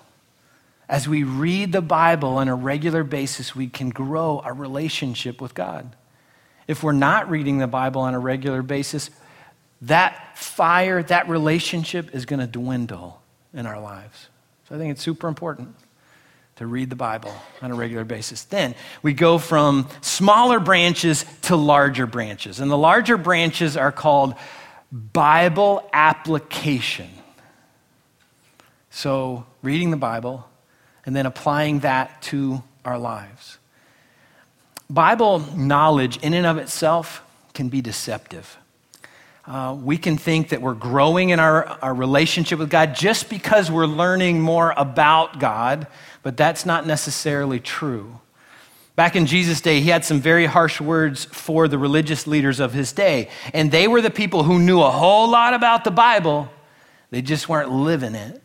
As 0.87 1.07
we 1.07 1.23
read 1.23 1.71
the 1.71 1.81
Bible 1.81 2.37
on 2.37 2.47
a 2.47 2.55
regular 2.55 3.03
basis, 3.03 3.55
we 3.55 3.67
can 3.67 3.89
grow 3.89 4.39
our 4.39 4.53
relationship 4.53 5.41
with 5.41 5.55
God. 5.55 5.95
If 6.67 6.83
we're 6.83 6.91
not 6.91 7.29
reading 7.29 7.57
the 7.57 7.67
Bible 7.67 8.01
on 8.01 8.13
a 8.13 8.19
regular 8.19 8.61
basis, 8.61 9.09
that 9.81 10.37
fire, 10.37 11.01
that 11.03 11.27
relationship 11.27 12.13
is 12.13 12.25
going 12.25 12.39
to 12.39 12.47
dwindle 12.47 13.21
in 13.53 13.65
our 13.65 13.81
lives. 13.81 14.27
So 14.69 14.75
I 14.75 14.77
think 14.77 14.91
it's 14.91 15.01
super 15.01 15.27
important 15.27 15.75
to 16.57 16.67
read 16.67 16.89
the 16.89 16.95
Bible 16.95 17.33
on 17.61 17.71
a 17.71 17.75
regular 17.75 18.03
basis. 18.03 18.43
Then 18.43 18.75
we 19.01 19.13
go 19.13 19.37
from 19.37 19.89
smaller 20.01 20.59
branches 20.59 21.25
to 21.43 21.55
larger 21.55 22.05
branches. 22.05 22.59
And 22.59 22.69
the 22.69 22.77
larger 22.77 23.17
branches 23.17 23.75
are 23.75 23.91
called 23.91 24.35
Bible 24.91 25.89
application. 25.91 27.09
So, 28.91 29.45
reading 29.63 29.89
the 29.89 29.97
Bible 29.97 30.47
and 31.05 31.15
then 31.15 31.25
applying 31.25 31.79
that 31.79 32.21
to 32.23 32.61
our 32.85 32.99
lives. 32.99 33.57
Bible 34.89 35.39
knowledge, 35.39 36.17
in 36.17 36.33
and 36.33 36.45
of 36.45 36.57
itself, 36.57 37.23
can 37.53 37.69
be 37.69 37.81
deceptive. 37.81 38.57
Uh, 39.45 39.77
we 39.81 39.97
can 39.97 40.17
think 40.17 40.49
that 40.49 40.61
we're 40.61 40.73
growing 40.73 41.29
in 41.29 41.39
our, 41.39 41.65
our 41.81 41.93
relationship 41.93 42.59
with 42.59 42.69
God 42.69 42.95
just 42.95 43.29
because 43.29 43.69
we're 43.69 43.85
learning 43.85 44.39
more 44.39 44.73
about 44.77 45.39
God 45.39 45.87
but 46.23 46.37
that's 46.37 46.65
not 46.65 46.87
necessarily 46.87 47.59
true. 47.59 48.19
Back 48.95 49.15
in 49.15 49.25
Jesus' 49.25 49.59
day, 49.59 49.81
he 49.81 49.89
had 49.89 50.05
some 50.05 50.21
very 50.21 50.45
harsh 50.45 50.79
words 50.79 51.25
for 51.25 51.67
the 51.67 51.77
religious 51.77 52.25
leaders 52.25 52.59
of 52.59 52.73
his 52.73 52.93
day. 52.93 53.29
And 53.53 53.71
they 53.71 53.87
were 53.87 54.01
the 54.01 54.09
people 54.09 54.43
who 54.43 54.59
knew 54.59 54.81
a 54.81 54.89
whole 54.89 55.29
lot 55.29 55.53
about 55.53 55.83
the 55.83 55.91
Bible, 55.91 56.49
they 57.11 57.21
just 57.21 57.47
weren't 57.47 57.71
living 57.71 58.15
it. 58.15 58.41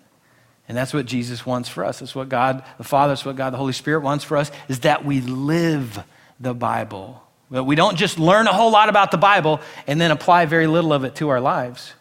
And 0.69 0.77
that's 0.77 0.93
what 0.93 1.07
Jesus 1.07 1.47
wants 1.47 1.71
for 1.71 1.83
us. 1.83 2.01
That's 2.01 2.15
what 2.15 2.29
God 2.29 2.63
the 2.77 2.85
Father, 2.85 3.13
that's 3.13 3.25
what 3.25 3.37
God 3.37 3.55
the 3.55 3.57
Holy 3.57 3.73
Spirit 3.73 4.01
wants 4.01 4.25
for 4.25 4.37
us, 4.37 4.51
is 4.69 4.81
that 4.81 5.03
we 5.05 5.23
live 5.23 6.03
the 6.39 6.53
Bible. 6.53 7.23
That 7.51 7.65
we 7.65 7.77
don't 7.77 7.97
just 7.97 8.19
learn 8.19 8.47
a 8.47 8.53
whole 8.53 8.71
lot 8.71 8.89
about 8.89 9.11
the 9.11 9.17
Bible 9.17 9.61
and 9.87 10.01
then 10.01 10.11
apply 10.11 10.47
very 10.47 10.67
little 10.67 10.93
of 10.93 11.05
it 11.05 11.15
to 11.17 11.31
our 11.31 11.41
lives. 11.41 11.95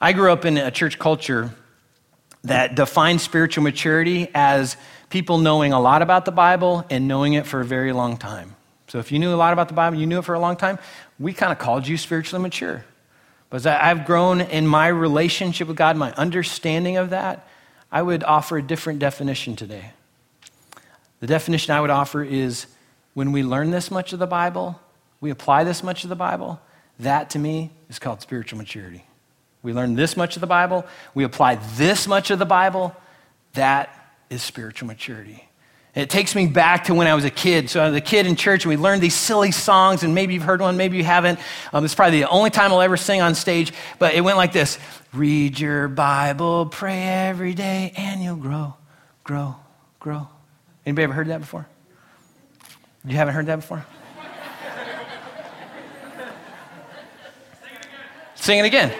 I 0.00 0.12
grew 0.12 0.32
up 0.32 0.44
in 0.44 0.58
a 0.58 0.70
church 0.70 0.98
culture 0.98 1.50
that 2.44 2.74
define 2.74 3.18
spiritual 3.18 3.64
maturity 3.64 4.28
as 4.34 4.76
people 5.08 5.38
knowing 5.38 5.72
a 5.72 5.80
lot 5.80 6.02
about 6.02 6.24
the 6.24 6.32
Bible 6.32 6.84
and 6.90 7.08
knowing 7.08 7.34
it 7.34 7.46
for 7.46 7.60
a 7.60 7.64
very 7.64 7.92
long 7.92 8.16
time. 8.16 8.56
So 8.88 8.98
if 8.98 9.12
you 9.12 9.18
knew 9.18 9.32
a 9.32 9.36
lot 9.36 9.52
about 9.52 9.68
the 9.68 9.74
Bible, 9.74 9.98
you 9.98 10.06
knew 10.06 10.18
it 10.18 10.24
for 10.24 10.34
a 10.34 10.40
long 10.40 10.56
time, 10.56 10.78
we 11.18 11.32
kind 11.32 11.52
of 11.52 11.58
called 11.58 11.86
you 11.86 11.96
spiritually 11.96 12.42
mature. 12.42 12.84
But 13.50 13.58
as 13.58 13.66
I've 13.66 14.06
grown 14.06 14.40
in 14.40 14.66
my 14.66 14.88
relationship 14.88 15.68
with 15.68 15.76
God, 15.76 15.96
my 15.96 16.12
understanding 16.12 16.96
of 16.96 17.10
that, 17.10 17.46
I 17.92 18.02
would 18.02 18.24
offer 18.24 18.56
a 18.56 18.62
different 18.62 19.00
definition 19.00 19.56
today. 19.56 19.90
The 21.18 21.26
definition 21.26 21.74
I 21.74 21.80
would 21.80 21.90
offer 21.90 22.22
is 22.22 22.66
when 23.14 23.32
we 23.32 23.42
learn 23.42 23.70
this 23.70 23.90
much 23.90 24.12
of 24.12 24.18
the 24.18 24.26
Bible, 24.26 24.80
we 25.20 25.30
apply 25.30 25.64
this 25.64 25.82
much 25.82 26.04
of 26.04 26.10
the 26.10 26.16
Bible, 26.16 26.60
that 26.98 27.30
to 27.30 27.38
me 27.38 27.70
is 27.88 27.98
called 27.98 28.20
spiritual 28.20 28.58
maturity. 28.58 29.04
We 29.62 29.72
learn 29.72 29.94
this 29.94 30.16
much 30.16 30.36
of 30.36 30.40
the 30.40 30.46
Bible, 30.46 30.86
we 31.14 31.24
apply 31.24 31.56
this 31.76 32.06
much 32.06 32.30
of 32.30 32.38
the 32.38 32.46
Bible, 32.46 32.94
that 33.54 33.94
is 34.30 34.42
spiritual 34.42 34.86
maturity. 34.86 35.46
It 35.94 36.08
takes 36.08 36.36
me 36.36 36.46
back 36.46 36.84
to 36.84 36.94
when 36.94 37.08
I 37.08 37.14
was 37.14 37.24
a 37.24 37.30
kid. 37.30 37.68
So 37.68 37.82
I 37.82 37.88
was 37.88 37.96
a 37.96 38.00
kid 38.00 38.26
in 38.26 38.36
church, 38.36 38.64
and 38.64 38.70
we 38.70 38.76
learned 38.76 39.02
these 39.02 39.14
silly 39.14 39.50
songs, 39.50 40.04
and 40.04 40.14
maybe 40.14 40.34
you've 40.34 40.44
heard 40.44 40.60
one, 40.60 40.76
maybe 40.76 40.96
you 40.96 41.04
haven't. 41.04 41.40
Um, 41.72 41.84
it's 41.84 41.96
probably 41.96 42.20
the 42.20 42.28
only 42.28 42.50
time 42.50 42.72
I'll 42.72 42.80
ever 42.80 42.96
sing 42.96 43.20
on 43.20 43.34
stage, 43.34 43.72
but 43.98 44.14
it 44.14 44.20
went 44.20 44.36
like 44.36 44.52
this 44.52 44.78
Read 45.12 45.58
your 45.58 45.88
Bible, 45.88 46.66
pray 46.66 47.02
every 47.02 47.54
day, 47.54 47.92
and 47.96 48.22
you'll 48.22 48.36
grow, 48.36 48.74
grow, 49.24 49.56
grow. 49.98 50.28
Anybody 50.86 51.04
ever 51.04 51.12
heard 51.12 51.28
that 51.28 51.40
before? 51.40 51.66
You 53.04 53.16
haven't 53.16 53.34
heard 53.34 53.46
that 53.46 53.56
before? 53.56 53.84
Sing 58.34 58.58
it 58.58 58.64
again. 58.64 58.90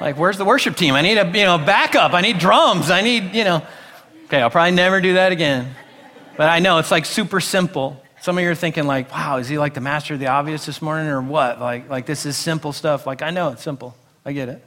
Like, 0.00 0.16
where's 0.16 0.38
the 0.38 0.44
worship 0.44 0.76
team? 0.76 0.94
I 0.94 1.02
need 1.02 1.18
a 1.18 1.26
you 1.26 1.44
know 1.44 1.58
backup. 1.58 2.12
I 2.12 2.20
need 2.20 2.38
drums. 2.38 2.90
I 2.90 3.00
need 3.00 3.34
you 3.34 3.44
know. 3.44 3.66
Okay, 4.26 4.40
I'll 4.40 4.50
probably 4.50 4.72
never 4.72 5.00
do 5.00 5.14
that 5.14 5.32
again. 5.32 5.74
But 6.36 6.48
I 6.50 6.60
know 6.60 6.78
it's 6.78 6.90
like 6.90 7.04
super 7.04 7.40
simple. 7.40 8.02
Some 8.20 8.36
of 8.36 8.44
you 8.44 8.50
are 8.50 8.54
thinking 8.54 8.86
like, 8.86 9.10
wow, 9.12 9.38
is 9.38 9.48
he 9.48 9.58
like 9.58 9.74
the 9.74 9.80
master 9.80 10.14
of 10.14 10.20
the 10.20 10.26
obvious 10.26 10.66
this 10.66 10.82
morning 10.82 11.08
or 11.08 11.22
what? 11.22 11.60
Like, 11.60 11.88
like 11.88 12.06
this 12.06 12.26
is 12.26 12.36
simple 12.36 12.72
stuff. 12.72 13.06
Like, 13.06 13.22
I 13.22 13.30
know 13.30 13.50
it's 13.50 13.62
simple. 13.62 13.96
I 14.24 14.32
get 14.32 14.48
it. 14.48 14.64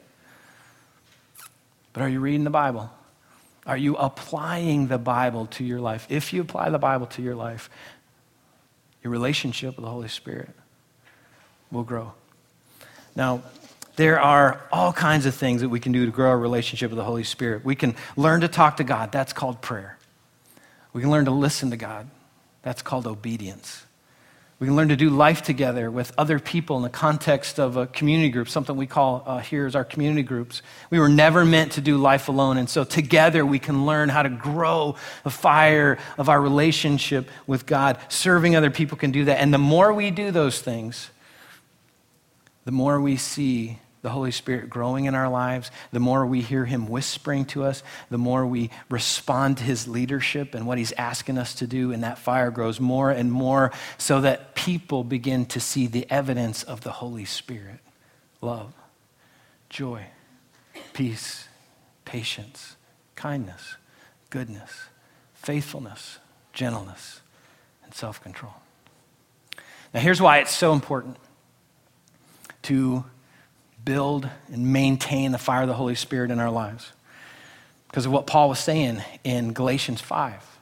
But 1.93 2.03
are 2.03 2.09
you 2.09 2.19
reading 2.19 2.43
the 2.43 2.49
Bible? 2.49 2.89
Are 3.65 3.77
you 3.77 3.95
applying 3.95 4.87
the 4.87 4.97
Bible 4.97 5.45
to 5.47 5.63
your 5.63 5.79
life? 5.79 6.07
If 6.09 6.33
you 6.33 6.41
apply 6.41 6.69
the 6.69 6.79
Bible 6.79 7.07
to 7.07 7.21
your 7.21 7.35
life, 7.35 7.69
your 9.03 9.11
relationship 9.11 9.75
with 9.75 9.85
the 9.85 9.91
Holy 9.91 10.07
Spirit 10.07 10.49
will 11.71 11.83
grow. 11.83 12.13
Now, 13.15 13.43
there 13.95 14.19
are 14.19 14.61
all 14.71 14.93
kinds 14.93 15.25
of 15.25 15.35
things 15.35 15.61
that 15.61 15.69
we 15.69 15.79
can 15.79 15.91
do 15.91 16.05
to 16.05 16.11
grow 16.11 16.29
our 16.29 16.39
relationship 16.39 16.89
with 16.91 16.97
the 16.97 17.03
Holy 17.03 17.23
Spirit. 17.23 17.63
We 17.63 17.75
can 17.75 17.95
learn 18.15 18.41
to 18.41 18.47
talk 18.47 18.77
to 18.77 18.83
God. 18.83 19.11
That's 19.11 19.33
called 19.33 19.61
prayer. 19.61 19.97
We 20.93 21.01
can 21.01 21.11
learn 21.11 21.25
to 21.25 21.31
listen 21.31 21.69
to 21.71 21.77
God. 21.77 22.09
That's 22.63 22.81
called 22.81 23.05
obedience. 23.07 23.83
We 24.61 24.67
can 24.67 24.75
learn 24.75 24.89
to 24.89 24.95
do 24.95 25.09
life 25.09 25.41
together 25.41 25.89
with 25.89 26.13
other 26.19 26.37
people 26.37 26.77
in 26.77 26.83
the 26.83 26.89
context 26.89 27.59
of 27.59 27.77
a 27.77 27.87
community 27.87 28.29
group, 28.29 28.47
something 28.47 28.75
we 28.75 28.85
call 28.85 29.23
uh, 29.25 29.39
here 29.39 29.65
as 29.65 29.75
our 29.75 29.83
community 29.83 30.21
groups. 30.21 30.61
We 30.91 30.99
were 30.99 31.09
never 31.09 31.43
meant 31.43 31.71
to 31.71 31.81
do 31.81 31.97
life 31.97 32.29
alone, 32.29 32.57
and 32.57 32.69
so 32.69 32.83
together 32.83 33.43
we 33.43 33.57
can 33.57 33.87
learn 33.87 34.09
how 34.09 34.21
to 34.21 34.29
grow 34.29 34.97
the 35.23 35.31
fire 35.31 35.97
of 36.19 36.29
our 36.29 36.39
relationship 36.39 37.27
with 37.47 37.65
God. 37.65 37.97
Serving 38.07 38.55
other 38.55 38.69
people 38.69 38.99
can 38.99 39.09
do 39.09 39.25
that. 39.25 39.41
And 39.41 39.51
the 39.51 39.57
more 39.57 39.93
we 39.93 40.11
do 40.11 40.29
those 40.29 40.61
things, 40.61 41.09
the 42.63 42.71
more 42.71 43.01
we 43.01 43.17
see 43.17 43.79
the 44.01 44.09
Holy 44.09 44.31
Spirit 44.31 44.69
growing 44.69 45.05
in 45.05 45.13
our 45.13 45.29
lives, 45.29 45.69
the 45.91 45.99
more 45.99 46.25
we 46.25 46.41
hear 46.41 46.65
Him 46.65 46.87
whispering 46.87 47.45
to 47.45 47.63
us, 47.63 47.83
the 48.09 48.17
more 48.17 48.45
we 48.45 48.71
respond 48.89 49.57
to 49.57 49.63
His 49.63 49.87
leadership 49.87 50.55
and 50.55 50.65
what 50.65 50.77
He's 50.77 50.91
asking 50.93 51.37
us 51.37 51.53
to 51.55 51.67
do, 51.67 51.91
and 51.91 52.03
that 52.03 52.17
fire 52.17 52.49
grows 52.49 52.79
more 52.79 53.11
and 53.11 53.31
more 53.31 53.71
so 53.97 54.21
that 54.21 54.55
people 54.55 55.03
begin 55.03 55.45
to 55.47 55.59
see 55.59 55.87
the 55.87 56.09
evidence 56.09 56.63
of 56.63 56.81
the 56.81 56.91
Holy 56.91 57.25
Spirit 57.25 57.79
love, 58.41 58.73
joy, 59.69 60.05
peace, 60.93 61.47
patience, 62.05 62.75
kindness, 63.15 63.75
goodness, 64.31 64.85
faithfulness, 65.35 66.17
gentleness, 66.53 67.21
and 67.83 67.93
self 67.93 68.21
control. 68.21 68.55
Now, 69.93 69.99
here's 69.99 70.21
why 70.21 70.39
it's 70.39 70.55
so 70.55 70.73
important 70.73 71.17
to 72.63 73.03
build 73.85 74.29
and 74.51 74.71
maintain 74.73 75.31
the 75.31 75.37
fire 75.37 75.63
of 75.63 75.67
the 75.67 75.73
Holy 75.73 75.95
Spirit 75.95 76.31
in 76.31 76.39
our 76.39 76.51
lives. 76.51 76.91
Because 77.87 78.05
of 78.05 78.11
what 78.11 78.27
Paul 78.27 78.49
was 78.49 78.59
saying 78.59 79.01
in 79.23 79.53
Galatians 79.53 80.01
5. 80.01 80.59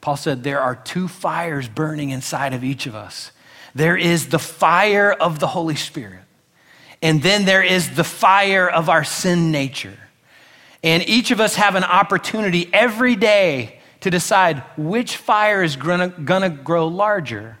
Paul 0.00 0.16
said, 0.16 0.42
There 0.42 0.60
are 0.60 0.76
two 0.76 1.08
fires 1.08 1.68
burning 1.68 2.10
inside 2.10 2.54
of 2.54 2.64
each 2.64 2.86
of 2.86 2.94
us. 2.94 3.32
There 3.74 3.96
is 3.96 4.28
the 4.28 4.38
fire 4.38 5.12
of 5.12 5.38
the 5.38 5.46
Holy 5.46 5.76
Spirit, 5.76 6.22
and 7.02 7.22
then 7.22 7.44
there 7.44 7.62
is 7.62 7.94
the 7.94 8.04
fire 8.04 8.68
of 8.68 8.88
our 8.88 9.04
sin 9.04 9.52
nature. 9.52 9.98
And 10.82 11.06
each 11.08 11.30
of 11.30 11.40
us 11.40 11.56
have 11.56 11.74
an 11.74 11.84
opportunity 11.84 12.68
every 12.72 13.14
day 13.14 13.80
to 14.00 14.10
decide 14.10 14.62
which 14.78 15.16
fire 15.16 15.62
is 15.62 15.76
gonna, 15.76 16.08
gonna 16.08 16.48
grow 16.48 16.88
larger 16.88 17.58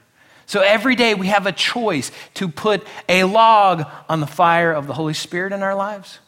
so 0.50 0.62
every 0.62 0.96
day 0.96 1.14
we 1.14 1.28
have 1.28 1.46
a 1.46 1.52
choice 1.52 2.10
to 2.34 2.48
put 2.48 2.84
a 3.08 3.22
log 3.22 3.84
on 4.08 4.18
the 4.18 4.26
fire 4.26 4.72
of 4.72 4.88
the 4.88 4.94
Holy 4.94 5.14
Spirit 5.14 5.52
in 5.52 5.62
our 5.62 5.76
lives 5.76 6.18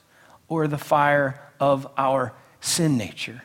or 0.46 0.68
the 0.68 0.78
fire 0.78 1.42
of 1.58 1.88
our 1.98 2.32
sin 2.61 2.96
nature. 2.96 3.42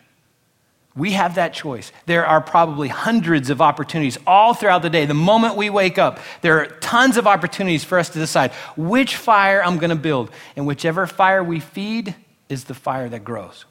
We 0.96 1.14
have 1.14 1.34
that 1.34 1.56
choice. 1.56 1.92
There 2.06 2.28
are 2.28 2.40
probably 2.42 2.90
hundreds 2.90 3.50
of 3.50 3.60
opportunities 3.60 4.20
all 4.28 4.54
throughout 4.54 4.84
the 4.84 4.92
day. 4.92 5.08
The 5.08 5.16
moment 5.16 5.56
we 5.56 5.72
wake 5.72 5.98
up, 5.98 6.20
there 6.42 6.60
are 6.60 6.68
tons 6.68 7.18
of 7.18 7.26
opportunities 7.26 7.84
for 7.84 7.98
us 7.98 8.10
to 8.10 8.20
decide 8.20 8.52
which 8.76 9.16
fire 9.16 9.64
I'm 9.64 9.80
going 9.80 9.90
to 9.90 9.96
build. 9.96 10.30
And 10.56 10.68
whichever 10.68 11.08
fire 11.08 11.44
we 11.44 11.60
feed 11.60 12.14
is 12.50 12.66
the 12.66 12.76
fire 12.76 13.10
that 13.10 13.24
grows. 13.24 13.66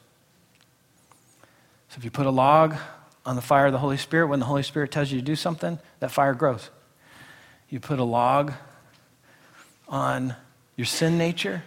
So 1.90 1.98
if 1.98 2.04
you 2.04 2.10
put 2.10 2.26
a 2.26 2.30
log 2.30 2.74
on 3.24 3.36
the 3.36 3.42
fire 3.42 3.66
of 3.66 3.72
the 3.72 3.78
Holy 3.78 3.96
Spirit, 3.96 4.26
when 4.26 4.40
the 4.40 4.46
Holy 4.46 4.64
Spirit 4.64 4.90
tells 4.90 5.12
you 5.12 5.20
to 5.20 5.24
do 5.24 5.36
something, 5.36 5.78
that 6.00 6.10
fire 6.10 6.34
grows. 6.34 6.70
You 7.68 7.80
put 7.80 7.98
a 7.98 8.04
log 8.04 8.52
on 9.88 10.36
your 10.76 10.84
sin 10.84 11.18
nature, 11.18 11.62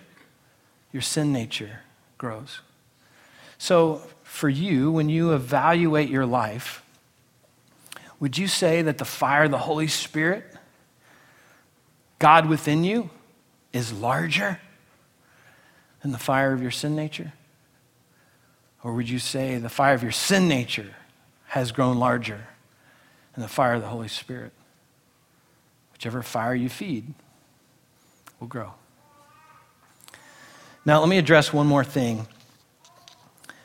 your 0.92 1.02
sin 1.02 1.34
nature 1.34 1.82
grows. 2.18 2.62
So, 3.58 4.02
for 4.24 4.48
you, 4.48 4.92
when 4.92 5.10
you 5.10 5.34
evaluate 5.34 6.10
your 6.10 6.26
life, 6.26 6.84
would 8.20 8.38
you 8.38 8.48
say 8.48 8.82
that 8.82 8.98
the 8.98 9.06
fire 9.06 9.44
of 9.44 9.52
the 9.52 9.58
Holy 9.58 9.88
Spirit, 9.88 10.46
God 12.20 12.48
within 12.48 12.84
you, 12.84 13.10
is 13.74 13.92
larger 13.92 14.60
than 16.02 16.12
the 16.12 16.18
fire 16.18 16.54
of 16.54 16.62
your 16.62 16.72
sin 16.72 16.96
nature? 16.96 17.34
Or 18.84 18.94
would 18.94 19.10
you 19.10 19.20
say 19.20 19.58
the 19.58 19.70
fire 19.70 19.94
of 19.94 20.04
your 20.04 20.12
sin 20.12 20.48
nature 20.48 20.96
has 21.48 21.72
grown 21.72 21.98
larger 21.98 22.48
than 23.34 23.42
the 23.42 23.50
fire 23.50 23.74
of 23.74 23.82
the 23.82 23.88
Holy 23.88 24.08
Spirit? 24.08 24.54
Whichever 26.00 26.24
fire 26.24 26.56
you 26.56 26.70
feed 26.70 27.14
will 28.40 28.48
grow. 28.48 28.72
Now, 30.86 31.02
let 31.02 31.10
me 31.10 31.18
address 31.18 31.52
one 31.52 31.68
more 31.68 31.84
thing. 31.84 32.26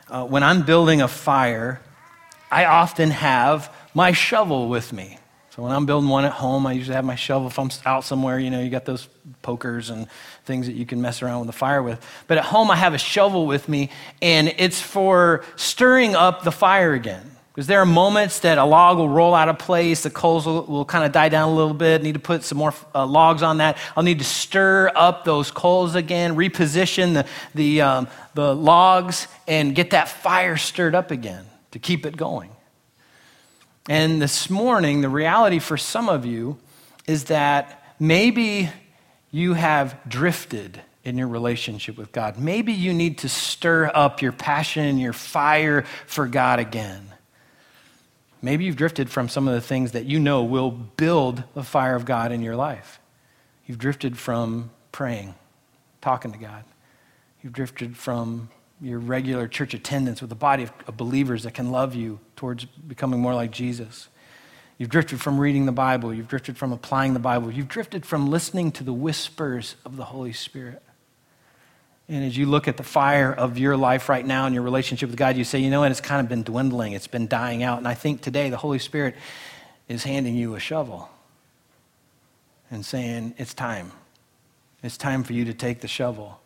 Uh, 0.08 0.24
when 0.24 0.42
I'm 0.42 0.64
building 0.64 1.00
a 1.00 1.06
fire, 1.06 1.80
I 2.50 2.64
often 2.64 3.12
have 3.12 3.72
my 3.94 4.10
shovel 4.10 4.68
with 4.68 4.92
me. 4.92 5.18
So 5.50 5.62
when 5.62 5.70
I'm 5.70 5.86
building 5.86 6.10
one 6.10 6.24
at 6.24 6.32
home, 6.32 6.66
I 6.66 6.72
usually 6.72 6.96
have 6.96 7.04
my 7.04 7.14
shovel. 7.14 7.46
If 7.46 7.56
I'm 7.56 7.70
out 7.86 8.02
somewhere, 8.02 8.40
you 8.40 8.50
know, 8.50 8.60
you 8.60 8.68
got 8.68 8.84
those 8.84 9.08
pokers 9.42 9.90
and 9.90 10.08
things 10.44 10.66
that 10.66 10.74
you 10.74 10.86
can 10.86 11.00
mess 11.00 11.22
around 11.22 11.38
with 11.38 11.46
the 11.46 11.52
fire 11.52 11.84
with. 11.84 12.04
But 12.26 12.38
at 12.38 12.46
home, 12.46 12.68
I 12.68 12.74
have 12.74 12.94
a 12.94 12.98
shovel 12.98 13.46
with 13.46 13.68
me, 13.68 13.90
and 14.20 14.52
it's 14.58 14.80
for 14.80 15.44
stirring 15.54 16.16
up 16.16 16.42
the 16.42 16.50
fire 16.50 16.94
again. 16.94 17.33
Because 17.54 17.68
there 17.68 17.80
are 17.80 17.86
moments 17.86 18.40
that 18.40 18.58
a 18.58 18.64
log 18.64 18.98
will 18.98 19.08
roll 19.08 19.32
out 19.32 19.48
of 19.48 19.60
place, 19.60 20.02
the 20.02 20.10
coals 20.10 20.44
will, 20.44 20.64
will 20.64 20.84
kind 20.84 21.04
of 21.04 21.12
die 21.12 21.28
down 21.28 21.50
a 21.50 21.54
little 21.54 21.72
bit, 21.72 22.02
need 22.02 22.14
to 22.14 22.18
put 22.18 22.42
some 22.42 22.58
more 22.58 22.74
uh, 22.92 23.06
logs 23.06 23.44
on 23.44 23.58
that. 23.58 23.78
I'll 23.96 24.02
need 24.02 24.18
to 24.18 24.24
stir 24.24 24.90
up 24.92 25.24
those 25.24 25.52
coals 25.52 25.94
again, 25.94 26.34
reposition 26.34 27.14
the, 27.14 27.26
the, 27.54 27.80
um, 27.82 28.08
the 28.34 28.52
logs, 28.56 29.28
and 29.46 29.72
get 29.72 29.90
that 29.90 30.08
fire 30.08 30.56
stirred 30.56 30.96
up 30.96 31.12
again 31.12 31.46
to 31.70 31.78
keep 31.78 32.04
it 32.04 32.16
going. 32.16 32.50
And 33.88 34.20
this 34.20 34.50
morning, 34.50 35.00
the 35.00 35.08
reality 35.08 35.60
for 35.60 35.76
some 35.76 36.08
of 36.08 36.26
you 36.26 36.58
is 37.06 37.24
that 37.24 37.94
maybe 38.00 38.68
you 39.30 39.54
have 39.54 39.96
drifted 40.08 40.80
in 41.04 41.16
your 41.16 41.28
relationship 41.28 41.98
with 41.98 42.10
God. 42.10 42.36
Maybe 42.36 42.72
you 42.72 42.92
need 42.92 43.18
to 43.18 43.28
stir 43.28 43.92
up 43.94 44.22
your 44.22 44.32
passion 44.32 44.86
and 44.86 45.00
your 45.00 45.12
fire 45.12 45.84
for 46.08 46.26
God 46.26 46.58
again. 46.58 47.13
Maybe 48.44 48.66
you've 48.66 48.76
drifted 48.76 49.08
from 49.08 49.30
some 49.30 49.48
of 49.48 49.54
the 49.54 49.60
things 49.62 49.92
that 49.92 50.04
you 50.04 50.20
know 50.20 50.44
will 50.44 50.70
build 50.70 51.44
the 51.54 51.62
fire 51.62 51.96
of 51.96 52.04
God 52.04 52.30
in 52.30 52.42
your 52.42 52.56
life. 52.56 53.00
You've 53.64 53.78
drifted 53.78 54.18
from 54.18 54.70
praying, 54.92 55.34
talking 56.02 56.30
to 56.30 56.36
God. 56.36 56.64
You've 57.42 57.54
drifted 57.54 57.96
from 57.96 58.50
your 58.82 58.98
regular 58.98 59.48
church 59.48 59.72
attendance 59.72 60.20
with 60.20 60.30
a 60.30 60.34
body 60.34 60.64
of, 60.64 60.96
believers 60.98 61.44
that 61.44 61.54
can 61.54 61.70
love 61.70 61.94
you 61.94 62.20
towards 62.36 62.66
becoming 62.66 63.18
more 63.18 63.34
like 63.34 63.50
Jesus. 63.50 64.08
You've 64.76 64.90
drifted 64.90 65.22
from 65.22 65.38
reading 65.40 65.64
the 65.64 65.72
Bible. 65.72 66.12
You've 66.12 66.28
drifted 66.28 66.58
from 66.58 66.70
applying 66.70 67.14
the 67.14 67.20
Bible. 67.20 67.50
You've 67.50 67.68
drifted 67.68 68.04
from 68.04 68.28
listening 68.28 68.72
to 68.72 68.84
the 68.84 68.92
whispers 68.92 69.76
of 69.86 69.96
the 69.96 70.04
Holy 70.04 70.34
Spirit. 70.34 70.82
And 72.08 72.24
as 72.24 72.36
you 72.36 72.46
look 72.46 72.68
at 72.68 72.76
the 72.76 72.82
fire 72.82 73.32
of 73.32 73.58
your 73.58 73.76
life 73.76 74.08
right 74.08 74.24
now 74.24 74.44
and 74.44 74.54
your 74.54 74.62
relationship 74.62 75.08
with 75.08 75.18
God, 75.18 75.36
you 75.36 75.44
say, 75.44 75.58
you 75.58 75.70
know 75.70 75.80
what, 75.80 75.90
it's 75.90 76.02
kind 76.02 76.20
of 76.20 76.28
been 76.28 76.42
dwindling, 76.42 76.92
it's 76.92 77.06
been 77.06 77.28
dying 77.28 77.62
out. 77.62 77.78
And 77.78 77.88
I 77.88 77.94
think 77.94 78.20
today 78.20 78.50
the 78.50 78.58
Holy 78.58 78.78
Spirit 78.78 79.14
is 79.88 80.04
handing 80.04 80.34
you 80.36 80.54
a 80.54 80.60
shovel 80.60 81.08
and 82.70 82.84
saying, 82.84 83.34
it's 83.38 83.54
time. 83.54 83.92
It's 84.82 84.98
time 84.98 85.24
for 85.24 85.32
you 85.32 85.46
to 85.46 85.54
take 85.54 85.80
the 85.80 85.88
shovel 85.88 86.40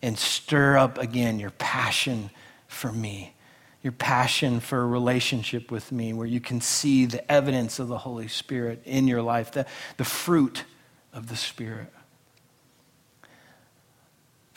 and 0.00 0.18
stir 0.18 0.78
up 0.78 0.96
again 0.98 1.38
your 1.38 1.50
passion 1.50 2.30
for 2.66 2.90
me, 2.90 3.34
your 3.82 3.92
passion 3.92 4.60
for 4.60 4.80
a 4.80 4.86
relationship 4.86 5.70
with 5.70 5.92
me, 5.92 6.14
where 6.14 6.26
you 6.26 6.40
can 6.40 6.60
see 6.62 7.04
the 7.04 7.30
evidence 7.30 7.78
of 7.78 7.88
the 7.88 7.98
Holy 7.98 8.28
Spirit 8.28 8.80
in 8.86 9.06
your 9.06 9.20
life, 9.20 9.52
the, 9.52 9.66
the 9.98 10.04
fruit 10.04 10.64
of 11.12 11.28
the 11.28 11.36
Spirit. 11.36 11.92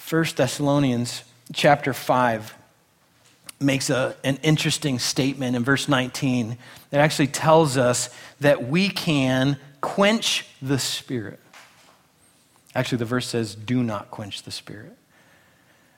1 0.10 0.26
Thessalonians 0.38 1.24
chapter 1.52 1.92
5 1.92 2.56
makes 3.60 3.90
a, 3.90 4.16
an 4.24 4.38
interesting 4.42 5.00
statement 5.00 5.56
in 5.56 5.66
verse 5.66 5.90
19 5.90 6.58
that 6.92 7.02
actually 7.02 7.28
tells 7.28 7.76
us 7.76 8.10
that 8.40 8.70
we 8.70 8.88
can 8.88 9.58
quench 9.82 10.46
the 10.62 10.80
Spirit. 10.80 11.42
Actually, 12.74 13.00
the 13.00 13.06
verse 13.06 13.28
says, 13.28 13.54
do 13.54 13.84
not 13.84 14.10
quench 14.10 14.44
the 14.44 14.52
Spirit. 14.52 14.96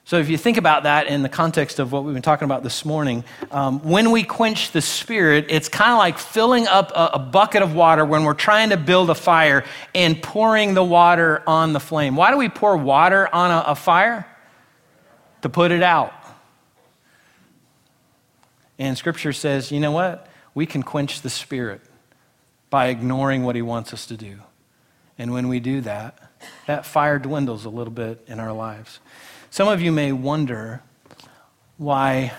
So, 0.10 0.18
if 0.18 0.28
you 0.28 0.40
think 0.40 0.58
about 0.58 0.84
that 0.84 1.06
in 1.06 1.22
the 1.22 1.30
context 1.30 1.78
of 1.78 1.92
what 1.92 2.04
we've 2.04 2.16
been 2.16 2.24
talking 2.24 2.46
about 2.46 2.64
this 2.64 2.84
morning, 2.84 3.24
um, 3.52 3.80
when 3.84 4.10
we 4.10 4.24
quench 4.24 4.72
the 4.72 4.82
spirit, 4.82 5.46
it's 5.50 5.70
kind 5.70 5.92
of 5.92 6.00
like 6.00 6.18
filling 6.18 6.68
up 6.68 6.90
a, 6.96 7.12
a, 7.14 7.20
bucket 7.20 7.62
of 7.62 7.76
water 7.76 8.04
when 8.04 8.24
we're 8.24 8.34
trying 8.34 8.72
to 8.72 8.78
build 8.78 9.12
a 9.12 9.14
fire 9.14 9.64
and 9.94 10.20
pouring 10.20 10.74
the 10.74 10.84
water 10.84 11.44
on 11.46 11.74
the 11.74 11.80
flame. 11.80 12.16
Why 12.16 12.32
do 12.32 12.38
we 12.38 12.50
pour 12.50 12.76
water 12.76 13.30
on 13.32 13.52
a, 13.52 13.64
a 13.68 13.76
fire? 13.76 14.26
To 15.44 15.50
put 15.50 15.72
it 15.72 15.84
out. 15.84 16.12
And 18.80 18.98
scripture 18.98 19.32
says, 19.32 19.72
you 19.72 19.80
know 19.80 19.92
what? 19.92 20.26
We 20.56 20.66
can 20.66 20.82
quench 20.82 21.22
the 21.22 21.30
spirit 21.30 21.82
by 22.72 22.88
ignoring 22.88 23.44
what 23.44 23.56
he 23.56 23.62
wants 23.62 23.94
us 23.94 24.08
to 24.08 24.18
do. 24.18 24.40
And 25.20 25.34
when 25.34 25.50
we 25.50 25.60
do 25.60 25.82
that, 25.82 26.18
that 26.66 26.88
fire 26.88 27.20
dwindles 27.20 27.64
a 27.64 27.70
little 27.70 27.94
bit 27.94 28.26
in 28.26 28.40
our 28.40 28.54
lives. 28.54 29.00
Some 29.52 29.68
of 29.68 29.82
you 29.82 29.92
may 29.92 30.12
wonder 30.12 30.84
why 31.78 32.34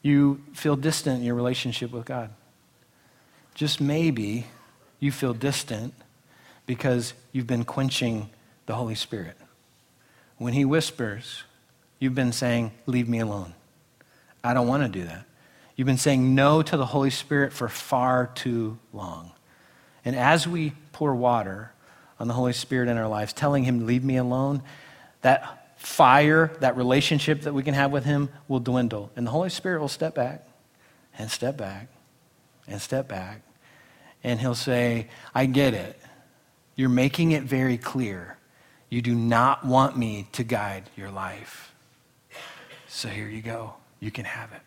you 0.00 0.42
feel 0.54 0.76
distant 0.76 1.20
in 1.20 1.24
your 1.24 1.34
relationship 1.34 1.92
with 1.92 2.06
God. 2.06 2.30
Just 3.54 3.80
maybe 3.80 4.46
you 4.98 5.12
feel 5.12 5.34
distant 5.34 5.92
because 6.64 7.12
you've 7.32 7.46
been 7.46 7.64
quenching 7.64 8.30
the 8.64 8.74
Holy 8.74 8.94
Spirit. 8.94 9.36
When 10.38 10.54
He 10.54 10.64
whispers, 10.64 11.44
you've 11.98 12.14
been 12.14 12.32
saying, 12.32 12.72
Leave 12.86 13.08
me 13.08 13.18
alone. 13.18 13.52
I 14.42 14.54
don't 14.54 14.66
want 14.66 14.82
to 14.84 14.88
do 14.88 15.04
that. 15.04 15.26
You've 15.76 15.86
been 15.86 15.98
saying 15.98 16.34
no 16.34 16.62
to 16.62 16.76
the 16.78 16.86
Holy 16.86 17.10
Spirit 17.10 17.52
for 17.52 17.68
far 17.68 18.30
too 18.34 18.78
long. 18.92 19.32
And 20.04 20.16
as 20.16 20.48
we 20.48 20.72
pour 20.92 21.14
water 21.14 21.72
on 22.18 22.26
the 22.26 22.34
Holy 22.34 22.52
Spirit 22.54 22.88
in 22.88 22.96
our 22.96 23.08
lives, 23.08 23.34
telling 23.34 23.64
Him, 23.64 23.86
Leave 23.86 24.02
me 24.02 24.16
alone, 24.16 24.62
that 25.20 25.61
fire, 25.82 26.52
that 26.60 26.76
relationship 26.76 27.42
that 27.42 27.52
we 27.52 27.62
can 27.62 27.74
have 27.74 27.90
with 27.90 28.04
Him 28.04 28.28
will 28.48 28.60
dwindle. 28.60 29.10
And 29.16 29.26
the 29.26 29.30
Holy 29.30 29.50
Spirit 29.50 29.80
will 29.80 29.88
step 29.88 30.14
back 30.14 30.46
and 31.18 31.30
step 31.30 31.56
back 31.56 31.88
and 32.68 32.80
step 32.80 33.08
back. 33.08 33.42
And 34.22 34.40
He'll 34.40 34.54
say, 34.54 35.08
I 35.34 35.46
get 35.46 35.74
it. 35.74 35.98
You're 36.76 36.88
making 36.88 37.32
it 37.32 37.42
very 37.42 37.76
clear. 37.76 38.36
You 38.88 39.02
do 39.02 39.14
not 39.14 39.66
want 39.66 39.96
me 39.96 40.28
to 40.32 40.44
guide 40.44 40.88
your 40.96 41.10
life. 41.10 41.72
So 42.88 43.08
here 43.08 43.28
you 43.28 43.42
go. 43.42 43.74
You 44.00 44.10
can 44.10 44.24
have 44.24 44.52
it. 44.52 44.60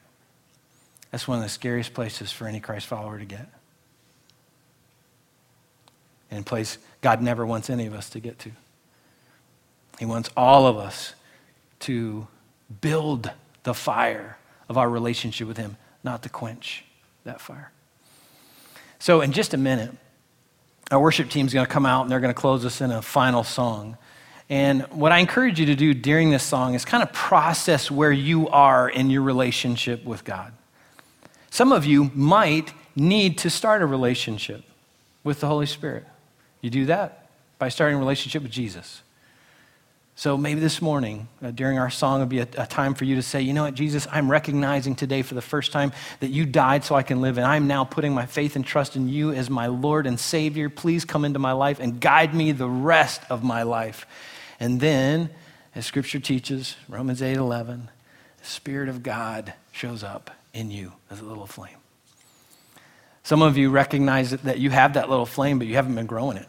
That's 1.12 1.28
one 1.28 1.38
of 1.38 1.44
the 1.44 1.50
scariest 1.50 1.94
places 1.94 2.32
for 2.32 2.48
any 2.48 2.60
Christ 2.60 2.88
follower 2.88 3.18
to 3.18 3.26
get. 3.26 3.48
And 6.30 6.42
a 6.42 6.44
place 6.44 6.78
God 7.02 7.22
never 7.22 7.46
wants 7.46 7.70
any 7.70 7.86
of 7.86 7.94
us 7.94 8.10
to 8.10 8.20
get 8.20 8.40
to. 8.40 8.52
He 10.00 10.06
wants 10.06 10.30
all 10.36 10.68
of 10.68 10.78
us 10.78 11.14
to 11.82 12.28
build 12.82 13.32
the 13.64 13.74
fire 13.74 14.38
of 14.70 14.78
our 14.78 14.90
relationship 14.90 15.48
with 15.48 15.58
Him, 15.58 15.78
not 16.04 16.24
to 16.24 16.30
quench 16.30 16.84
that 17.24 17.42
fire. 17.42 17.72
So, 19.00 19.22
in 19.22 19.32
just 19.32 19.54
a 19.54 19.58
minute, 19.58 19.92
our 20.92 21.00
worship 21.00 21.30
team 21.30 21.46
is 21.46 21.54
going 21.54 21.66
to 21.66 21.72
come 21.72 21.86
out 21.86 22.04
and 22.04 22.12
they're 22.12 22.20
going 22.20 22.34
to 22.34 22.40
close 22.40 22.66
us 22.66 22.82
in 22.82 22.92
a 22.92 23.02
final 23.02 23.44
song. 23.44 23.98
And 24.50 24.84
what 24.92 25.12
I 25.12 25.18
encourage 25.18 25.60
you 25.60 25.66
to 25.68 25.76
do 25.76 25.94
during 25.94 26.30
this 26.30 26.44
song 26.44 26.76
is 26.76 26.86
kind 26.86 27.02
of 27.02 27.12
process 27.12 27.90
where 27.90 28.12
you 28.12 28.48
are 28.50 28.88
in 28.88 29.10
your 29.10 29.24
relationship 29.24 30.04
with 30.06 30.24
God. 30.24 30.54
Some 31.50 31.72
of 31.72 31.86
you 31.86 32.12
might 32.14 32.72
need 32.96 33.40
to 33.40 33.50
start 33.50 33.82
a 33.82 33.86
relationship 33.86 34.64
with 35.24 35.40
the 35.40 35.48
Holy 35.48 35.66
Spirit. 35.66 36.06
You 36.62 36.70
do 36.70 36.86
that 36.86 37.30
by 37.58 37.70
starting 37.70 37.98
a 37.98 38.00
relationship 38.00 38.44
with 38.44 38.52
Jesus. 38.52 39.02
So 40.18 40.38
maybe 40.38 40.62
this 40.62 40.82
morning, 40.82 41.28
uh, 41.44 41.52
during 41.52 41.78
our 41.78 41.90
song, 41.90 42.22
would 42.22 42.30
be 42.30 42.40
a, 42.40 42.48
a, 42.58 42.66
time 42.66 42.94
for 42.94 43.04
you 43.04 43.16
to 43.16 43.22
say, 43.22 43.42
you 43.42 43.52
know 43.52 43.64
what, 43.64 43.74
Jesus, 43.74 44.08
I'm 44.10 44.32
recognizing 44.32 44.96
today 44.96 45.24
for 45.24 45.36
the 45.36 45.42
first 45.42 45.74
time 45.74 45.92
that 46.22 46.30
you 46.30 46.46
died 46.46 46.86
so 46.86 46.96
I 46.96 47.04
can 47.04 47.20
live, 47.20 47.38
and 47.38 47.46
I'm 47.46 47.68
now 47.68 47.84
putting 47.84 48.14
my 48.14 48.26
faith 48.26 48.56
and 48.56 48.66
trust 48.66 48.96
in 48.96 49.10
you 49.10 49.34
as 49.34 49.50
my 49.50 49.68
Lord 49.68 50.08
and 50.08 50.18
Savior. 50.18 50.70
Please 50.70 51.04
come 51.04 51.26
into 51.26 51.38
my 51.38 51.52
life 51.52 51.82
and 51.82 52.00
guide 52.00 52.34
me 52.34 52.54
the 52.54 52.70
rest 52.70 53.24
of 53.30 53.44
my 53.44 53.64
life. 53.64 54.08
And 54.58 54.80
then, 54.80 55.32
as 55.76 55.86
Scripture 55.86 56.22
teaches, 56.22 56.78
Romans 56.88 57.22
8 57.22 57.36
11, 57.36 57.90
the 58.38 58.46
Spirit 58.46 58.88
of 58.88 59.04
God 59.04 59.54
shows 59.74 60.02
up 60.02 60.32
in 60.54 60.72
you 60.72 60.94
as 61.12 61.20
a 61.20 61.26
little 61.26 61.46
flame. 61.46 61.76
Some 63.24 63.42
of 63.42 63.58
you 63.58 63.70
recognize 63.70 64.32
that 64.32 64.60
you 64.60 64.70
have 64.70 64.94
that 64.94 65.10
little 65.10 65.26
flame, 65.26 65.60
but 65.60 65.68
you 65.68 65.76
haven't 65.76 65.96
been 65.96 66.06
growing 66.06 66.38
it. 66.38 66.48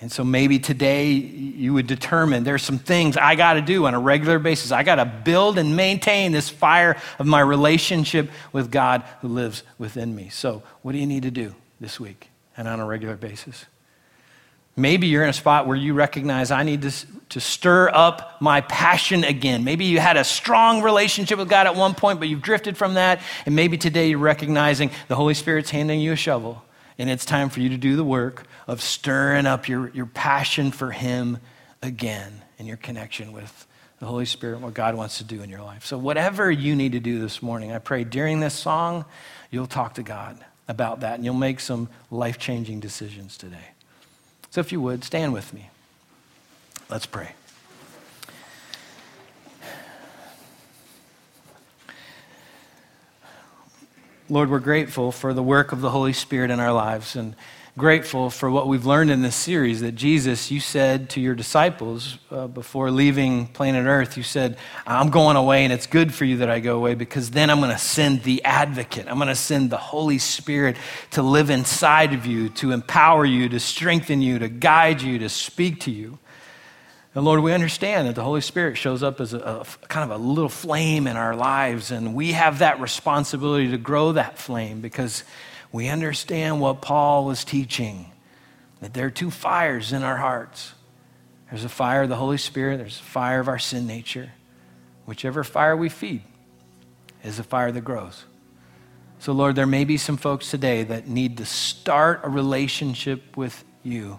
And 0.00 0.10
so 0.10 0.24
maybe 0.24 0.58
today 0.58 1.12
you 1.12 1.72
would 1.72 1.86
determine 1.86 2.44
there's 2.44 2.62
some 2.62 2.78
things 2.78 3.16
I 3.16 3.36
got 3.36 3.54
to 3.54 3.62
do 3.62 3.86
on 3.86 3.94
a 3.94 4.00
regular 4.00 4.38
basis. 4.38 4.72
I 4.72 4.82
got 4.82 4.96
to 4.96 5.04
build 5.04 5.56
and 5.56 5.76
maintain 5.76 6.32
this 6.32 6.48
fire 6.48 6.96
of 7.18 7.26
my 7.26 7.40
relationship 7.40 8.30
with 8.52 8.70
God 8.70 9.02
who 9.20 9.28
lives 9.28 9.62
within 9.78 10.14
me. 10.14 10.28
So, 10.28 10.62
what 10.82 10.92
do 10.92 10.98
you 10.98 11.06
need 11.06 11.22
to 11.22 11.30
do 11.30 11.54
this 11.80 12.00
week 12.00 12.28
and 12.56 12.66
on 12.66 12.80
a 12.80 12.86
regular 12.86 13.16
basis? 13.16 13.66
Maybe 14.76 15.06
you're 15.06 15.22
in 15.22 15.30
a 15.30 15.34
spot 15.34 15.68
where 15.68 15.76
you 15.76 15.94
recognize 15.94 16.50
I 16.50 16.64
need 16.64 16.82
to, 16.82 16.92
to 17.28 17.40
stir 17.40 17.90
up 17.90 18.40
my 18.40 18.60
passion 18.60 19.22
again. 19.22 19.62
Maybe 19.62 19.84
you 19.84 20.00
had 20.00 20.16
a 20.16 20.24
strong 20.24 20.82
relationship 20.82 21.38
with 21.38 21.48
God 21.48 21.68
at 21.68 21.76
one 21.76 21.94
point, 21.94 22.18
but 22.18 22.28
you've 22.28 22.42
drifted 22.42 22.76
from 22.76 22.94
that. 22.94 23.20
And 23.46 23.54
maybe 23.54 23.78
today 23.78 24.08
you're 24.08 24.18
recognizing 24.18 24.90
the 25.06 25.14
Holy 25.14 25.34
Spirit's 25.34 25.70
handing 25.70 26.00
you 26.00 26.12
a 26.12 26.16
shovel 26.16 26.64
and 26.98 27.10
it's 27.10 27.24
time 27.24 27.48
for 27.48 27.60
you 27.60 27.68
to 27.70 27.76
do 27.76 27.96
the 27.96 28.04
work 28.04 28.46
of 28.66 28.80
stirring 28.80 29.46
up 29.46 29.68
your, 29.68 29.88
your 29.90 30.06
passion 30.06 30.70
for 30.70 30.90
Him 30.90 31.38
again 31.82 32.42
and 32.58 32.68
your 32.68 32.76
connection 32.76 33.32
with 33.32 33.66
the 33.98 34.06
Holy 34.06 34.24
Spirit, 34.24 34.60
what 34.60 34.74
God 34.74 34.94
wants 34.94 35.18
to 35.18 35.24
do 35.24 35.42
in 35.42 35.50
your 35.50 35.62
life. 35.62 35.84
So, 35.86 35.98
whatever 35.98 36.50
you 36.50 36.76
need 36.76 36.92
to 36.92 37.00
do 37.00 37.18
this 37.18 37.42
morning, 37.42 37.72
I 37.72 37.78
pray 37.78 38.04
during 38.04 38.40
this 38.40 38.54
song, 38.54 39.04
you'll 39.50 39.66
talk 39.66 39.94
to 39.94 40.02
God 40.02 40.44
about 40.68 41.00
that 41.00 41.14
and 41.14 41.24
you'll 41.24 41.34
make 41.34 41.60
some 41.60 41.88
life 42.10 42.38
changing 42.38 42.80
decisions 42.80 43.36
today. 43.36 43.68
So, 44.50 44.60
if 44.60 44.72
you 44.72 44.80
would, 44.80 45.04
stand 45.04 45.32
with 45.32 45.52
me. 45.54 45.70
Let's 46.90 47.06
pray. 47.06 47.32
Lord, 54.30 54.48
we're 54.48 54.58
grateful 54.58 55.12
for 55.12 55.34
the 55.34 55.42
work 55.42 55.72
of 55.72 55.82
the 55.82 55.90
Holy 55.90 56.14
Spirit 56.14 56.50
in 56.50 56.58
our 56.58 56.72
lives 56.72 57.14
and 57.14 57.36
grateful 57.76 58.30
for 58.30 58.50
what 58.50 58.66
we've 58.66 58.86
learned 58.86 59.10
in 59.10 59.20
this 59.20 59.36
series 59.36 59.82
that 59.82 59.92
Jesus, 59.92 60.50
you 60.50 60.60
said 60.60 61.10
to 61.10 61.20
your 61.20 61.34
disciples 61.34 62.16
uh, 62.30 62.46
before 62.46 62.90
leaving 62.90 63.48
planet 63.48 63.84
Earth, 63.84 64.16
you 64.16 64.22
said, 64.22 64.56
I'm 64.86 65.10
going 65.10 65.36
away 65.36 65.64
and 65.64 65.74
it's 65.74 65.86
good 65.86 66.14
for 66.14 66.24
you 66.24 66.38
that 66.38 66.48
I 66.48 66.60
go 66.60 66.74
away 66.74 66.94
because 66.94 67.32
then 67.32 67.50
I'm 67.50 67.58
going 67.58 67.70
to 67.70 67.76
send 67.76 68.22
the 68.22 68.42
advocate. 68.44 69.08
I'm 69.08 69.16
going 69.16 69.28
to 69.28 69.34
send 69.34 69.68
the 69.68 69.76
Holy 69.76 70.16
Spirit 70.16 70.78
to 71.10 71.22
live 71.22 71.50
inside 71.50 72.14
of 72.14 72.24
you, 72.24 72.48
to 72.48 72.72
empower 72.72 73.26
you, 73.26 73.50
to 73.50 73.60
strengthen 73.60 74.22
you, 74.22 74.38
to 74.38 74.48
guide 74.48 75.02
you, 75.02 75.18
to 75.18 75.28
speak 75.28 75.80
to 75.80 75.90
you. 75.90 76.18
And 77.14 77.24
Lord, 77.24 77.40
we 77.40 77.52
understand 77.52 78.08
that 78.08 78.16
the 78.16 78.24
Holy 78.24 78.40
Spirit 78.40 78.76
shows 78.76 79.02
up 79.02 79.20
as 79.20 79.34
a, 79.34 79.38
a, 79.38 79.86
kind 79.86 80.10
of 80.10 80.20
a 80.20 80.22
little 80.22 80.48
flame 80.48 81.06
in 81.06 81.16
our 81.16 81.36
lives, 81.36 81.90
and 81.90 82.14
we 82.14 82.32
have 82.32 82.58
that 82.58 82.80
responsibility 82.80 83.70
to 83.70 83.78
grow 83.78 84.12
that 84.12 84.38
flame 84.38 84.80
because 84.80 85.22
we 85.70 85.88
understand 85.88 86.60
what 86.60 86.80
Paul 86.80 87.24
was 87.24 87.44
teaching 87.44 88.10
that 88.80 88.94
there 88.94 89.06
are 89.06 89.10
two 89.10 89.30
fires 89.30 89.92
in 89.92 90.02
our 90.02 90.16
hearts 90.16 90.74
there's 91.54 91.64
a 91.64 91.68
fire 91.68 92.02
of 92.02 92.08
the 92.08 92.16
Holy 92.16 92.38
Spirit, 92.38 92.78
there's 92.78 92.98
a 92.98 93.04
fire 93.04 93.38
of 93.38 93.46
our 93.46 93.60
sin 93.60 93.86
nature. 93.86 94.32
Whichever 95.04 95.44
fire 95.44 95.76
we 95.76 95.88
feed 95.88 96.22
is 97.22 97.38
a 97.38 97.44
fire 97.44 97.70
that 97.70 97.82
grows. 97.82 98.24
So, 99.20 99.32
Lord, 99.32 99.54
there 99.54 99.64
may 99.64 99.84
be 99.84 99.96
some 99.96 100.16
folks 100.16 100.50
today 100.50 100.82
that 100.82 101.06
need 101.06 101.36
to 101.36 101.46
start 101.46 102.22
a 102.24 102.28
relationship 102.28 103.36
with 103.36 103.64
you. 103.84 104.18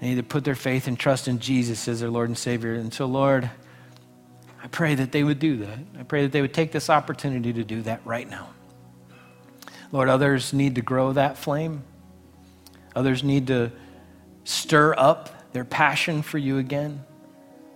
They 0.00 0.08
need 0.08 0.16
to 0.16 0.22
put 0.22 0.44
their 0.44 0.54
faith 0.54 0.86
and 0.86 0.98
trust 0.98 1.28
in 1.28 1.38
Jesus 1.38 1.86
as 1.86 2.00
their 2.00 2.10
Lord 2.10 2.28
and 2.28 2.38
Savior. 2.38 2.74
And 2.74 2.92
so, 2.92 3.06
Lord, 3.06 3.50
I 4.62 4.66
pray 4.68 4.94
that 4.94 5.12
they 5.12 5.22
would 5.22 5.38
do 5.38 5.58
that. 5.58 5.78
I 5.98 6.02
pray 6.02 6.22
that 6.22 6.32
they 6.32 6.40
would 6.40 6.54
take 6.54 6.72
this 6.72 6.88
opportunity 6.88 7.52
to 7.52 7.64
do 7.64 7.82
that 7.82 8.00
right 8.04 8.28
now. 8.28 8.50
Lord, 9.92 10.08
others 10.08 10.52
need 10.52 10.76
to 10.76 10.82
grow 10.82 11.12
that 11.12 11.36
flame. 11.36 11.82
Others 12.94 13.22
need 13.24 13.48
to 13.48 13.72
stir 14.44 14.94
up 14.96 15.52
their 15.52 15.64
passion 15.64 16.22
for 16.22 16.38
you 16.38 16.58
again. 16.58 17.04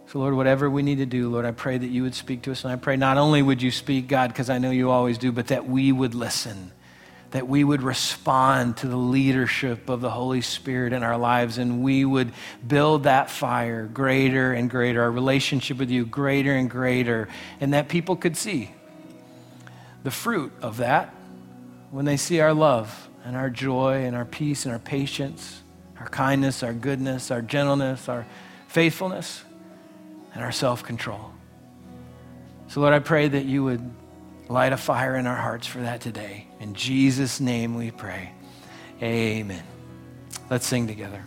So, 0.06 0.18
Lord, 0.20 0.34
whatever 0.34 0.70
we 0.70 0.82
need 0.82 0.98
to 0.98 1.06
do, 1.06 1.28
Lord, 1.28 1.44
I 1.44 1.50
pray 1.50 1.76
that 1.76 1.88
you 1.88 2.02
would 2.02 2.14
speak 2.14 2.42
to 2.42 2.52
us. 2.52 2.64
And 2.64 2.72
I 2.72 2.76
pray 2.76 2.96
not 2.96 3.16
only 3.18 3.42
would 3.42 3.60
you 3.60 3.70
speak, 3.70 4.06
God, 4.06 4.28
because 4.28 4.48
I 4.48 4.58
know 4.58 4.70
you 4.70 4.90
always 4.90 5.18
do, 5.18 5.32
but 5.32 5.48
that 5.48 5.66
we 5.66 5.90
would 5.90 6.14
listen, 6.14 6.72
that 7.34 7.48
we 7.48 7.64
would 7.64 7.82
respond 7.82 8.76
to 8.76 8.86
the 8.86 8.96
leadership 8.96 9.88
of 9.88 10.00
the 10.00 10.10
Holy 10.10 10.40
Spirit 10.40 10.92
in 10.92 11.02
our 11.02 11.18
lives, 11.18 11.58
and 11.58 11.82
we 11.82 12.04
would 12.04 12.30
build 12.64 13.02
that 13.02 13.28
fire 13.28 13.86
greater 13.86 14.52
and 14.52 14.70
greater, 14.70 15.02
our 15.02 15.10
relationship 15.10 15.78
with 15.78 15.90
you 15.90 16.06
greater 16.06 16.52
and 16.54 16.70
greater, 16.70 17.26
and 17.60 17.74
that 17.74 17.88
people 17.88 18.14
could 18.14 18.36
see 18.36 18.70
the 20.04 20.12
fruit 20.12 20.52
of 20.62 20.76
that 20.76 21.12
when 21.90 22.04
they 22.04 22.16
see 22.16 22.38
our 22.38 22.54
love 22.54 23.08
and 23.24 23.34
our 23.34 23.50
joy 23.50 24.04
and 24.04 24.14
our 24.14 24.24
peace 24.24 24.64
and 24.64 24.72
our 24.72 24.78
patience, 24.78 25.60
our 25.98 26.08
kindness, 26.08 26.62
our 26.62 26.72
goodness, 26.72 27.32
our 27.32 27.42
gentleness, 27.42 28.08
our 28.08 28.24
faithfulness 28.68 29.42
and 30.34 30.44
our 30.44 30.52
self 30.52 30.84
control. 30.84 31.32
So, 32.68 32.80
Lord, 32.80 32.94
I 32.94 33.00
pray 33.00 33.26
that 33.26 33.44
you 33.44 33.64
would 33.64 33.90
light 34.48 34.72
a 34.72 34.76
fire 34.76 35.16
in 35.16 35.26
our 35.26 35.36
hearts 35.36 35.66
for 35.66 35.80
that 35.80 36.00
today. 36.00 36.46
In 36.60 36.74
Jesus' 36.74 37.40
name 37.40 37.74
we 37.76 37.90
pray. 37.90 38.32
Amen. 39.02 39.62
Let's 40.50 40.66
sing 40.66 40.86
together. 40.86 41.24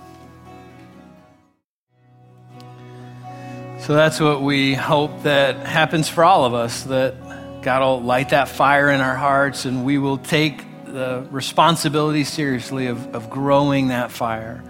So 3.80 3.96
that's 3.96 4.20
what 4.20 4.42
we 4.42 4.74
hope 4.74 5.24
that 5.24 5.66
happens 5.66 6.10
for 6.10 6.24
all 6.24 6.46
of 6.46 6.54
us 6.54 6.84
that 6.84 7.62
God 7.62 7.82
will 7.82 8.02
light 8.02 8.30
that 8.30 8.50
fire 8.50 8.90
in 8.90 9.02
our 9.02 9.16
hearts 9.16 9.66
and 9.66 9.86
we 9.86 9.98
will 9.98 10.18
take 10.18 10.62
the 10.86 11.28
responsibility 11.32 12.24
seriously 12.24 12.88
of, 12.88 13.16
of 13.16 13.30
growing 13.30 13.90
that 13.90 14.12
fire. 14.12 14.64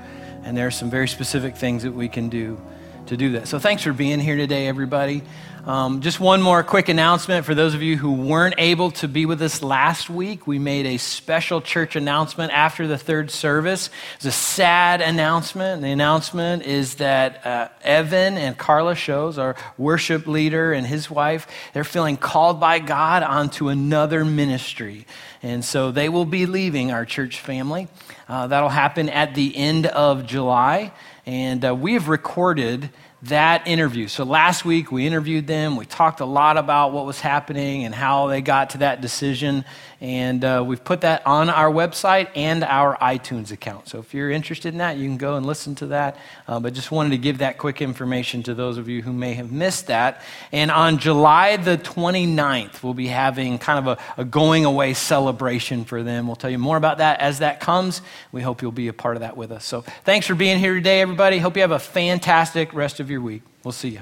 And 0.44 0.56
there 0.56 0.68
are 0.68 0.72
some 0.72 0.90
very 0.90 1.08
specific 1.08 1.56
things 1.56 1.84
that 1.84 1.94
we 1.94 2.10
can 2.10 2.30
do 2.30 2.62
to 3.08 3.18
do 3.18 3.32
that. 3.34 3.48
So 3.48 3.60
thanks 3.60 3.84
for 3.84 3.94
being 3.94 4.20
here 4.20 4.36
today, 4.36 4.68
everybody. 4.68 5.24
Um, 5.68 6.00
just 6.00 6.22
one 6.22 6.42
more 6.42 6.64
quick 6.64 6.88
announcement 6.88 7.46
for 7.46 7.54
those 7.54 7.74
of 7.74 7.82
you 7.82 7.98
who 7.98 8.14
weren't 8.14 8.56
able 8.58 8.92
to 8.92 9.08
be 9.10 9.26
with 9.26 9.42
us 9.42 9.62
last 9.62 10.10
week. 10.10 10.48
We 10.48 10.60
made 10.60 10.86
a 10.86 10.98
special 10.98 11.60
church 11.60 11.98
announcement 11.98 12.54
after 12.54 12.88
the 12.88 12.98
third 12.98 13.32
service. 13.32 13.90
It's 14.16 14.26
a 14.26 14.32
sad 14.32 15.02
announcement. 15.02 15.82
The 15.82 15.90
announcement 15.90 16.64
is 16.64 16.96
that 16.96 17.46
uh, 17.46 17.68
Evan 17.82 18.38
and 18.38 18.58
Carla 18.58 18.96
Shows, 18.96 19.38
our 19.38 19.58
worship 19.78 20.26
leader 20.26 20.72
and 20.72 20.88
his 20.88 21.12
wife, 21.12 21.48
they're 21.74 21.84
feeling 21.84 22.16
called 22.16 22.62
by 22.62 22.80
God 22.80 23.22
onto 23.22 23.68
another 23.68 24.24
ministry. 24.24 25.06
And 25.44 25.66
so 25.66 25.92
they 25.92 26.08
will 26.08 26.26
be 26.26 26.46
leaving 26.46 26.92
our 26.92 27.04
church 27.04 27.42
family. 27.42 27.90
Uh, 28.30 28.48
that'll 28.48 28.70
happen 28.70 29.10
at 29.10 29.36
the 29.36 29.54
end 29.56 29.86
of 29.86 30.26
July. 30.26 30.94
And 31.28 31.66
uh, 31.66 31.76
we 31.76 31.96
have 31.96 32.08
recorded 32.08 32.90
that 33.24 33.68
interview. 33.68 34.08
So 34.08 34.24
last 34.24 34.64
week 34.64 34.94
we 34.94 35.06
interviewed 35.06 35.46
them. 35.46 35.76
We 35.76 35.86
talked 35.86 36.22
a 36.22 36.26
lot 36.26 36.56
about 36.56 36.94
what 36.94 37.06
was 37.06 37.20
happening 37.20 37.84
and 37.84 37.94
how 37.94 38.28
they 38.28 38.40
got 38.40 38.70
to 38.72 38.78
that 38.78 39.02
decision. 39.02 39.66
And 40.00 40.44
uh, 40.44 40.64
we've 40.66 40.84
put 40.84 41.02
that 41.02 41.26
on 41.26 41.50
our 41.50 41.72
website 41.72 42.30
and 42.36 42.64
our 42.64 42.96
iTunes 42.98 43.52
account. 43.52 43.88
So 43.90 43.98
if 43.98 44.14
you're 44.14 44.30
interested 44.30 44.74
in 44.74 44.78
that, 44.78 44.98
you 44.98 45.08
can 45.08 45.18
go 45.18 45.36
and 45.36 45.46
listen 45.46 45.74
to 45.76 45.88
that. 45.88 46.18
Uh, 46.48 46.60
but 46.60 46.74
just 46.74 46.92
wanted 46.92 47.10
to 47.10 47.18
give 47.18 47.40
that 47.40 47.58
quick 47.58 47.82
information 47.82 48.44
to 48.44 48.54
those 48.54 48.78
of 48.78 48.88
you 48.88 49.02
who 49.02 49.12
may 49.12 49.34
have 49.34 49.52
missed 49.52 49.88
that. 49.88 50.22
And 50.52 50.70
on 50.70 51.00
July 51.00 51.58
the 51.58 51.78
29th, 51.80 52.84
we'll 52.84 52.94
be 52.94 53.08
having 53.08 53.58
kind 53.58 53.88
of 53.88 53.98
a, 54.18 54.22
a 54.22 54.26
going 54.26 54.66
away 54.66 54.94
celebration 54.94 55.84
for 55.84 56.04
them. 56.04 56.28
We'll 56.28 56.36
tell 56.36 56.52
you 56.52 56.60
more 56.60 56.78
about 56.78 57.00
that 57.00 57.20
as 57.20 57.40
that 57.40 57.60
comes. 57.60 58.02
We 58.32 58.44
hope 58.44 58.62
you'll 58.62 58.72
be 58.72 58.90
a 58.90 58.94
part 58.94 59.16
of 59.16 59.22
that 59.22 59.36
with 59.36 59.52
us. 59.52 59.66
So 59.66 59.82
thanks 60.04 60.28
for 60.28 60.36
being 60.36 60.60
here 60.60 60.76
today, 60.76 61.02
everybody. 61.02 61.40
Hope 61.40 61.56
you 61.56 61.62
have 61.62 61.72
a 61.72 61.80
fantastic 61.80 62.72
rest 62.74 63.00
of 63.00 63.10
your 63.10 63.22
week. 63.22 63.42
We'll 63.64 63.72
see 63.72 63.90
you. 63.90 64.02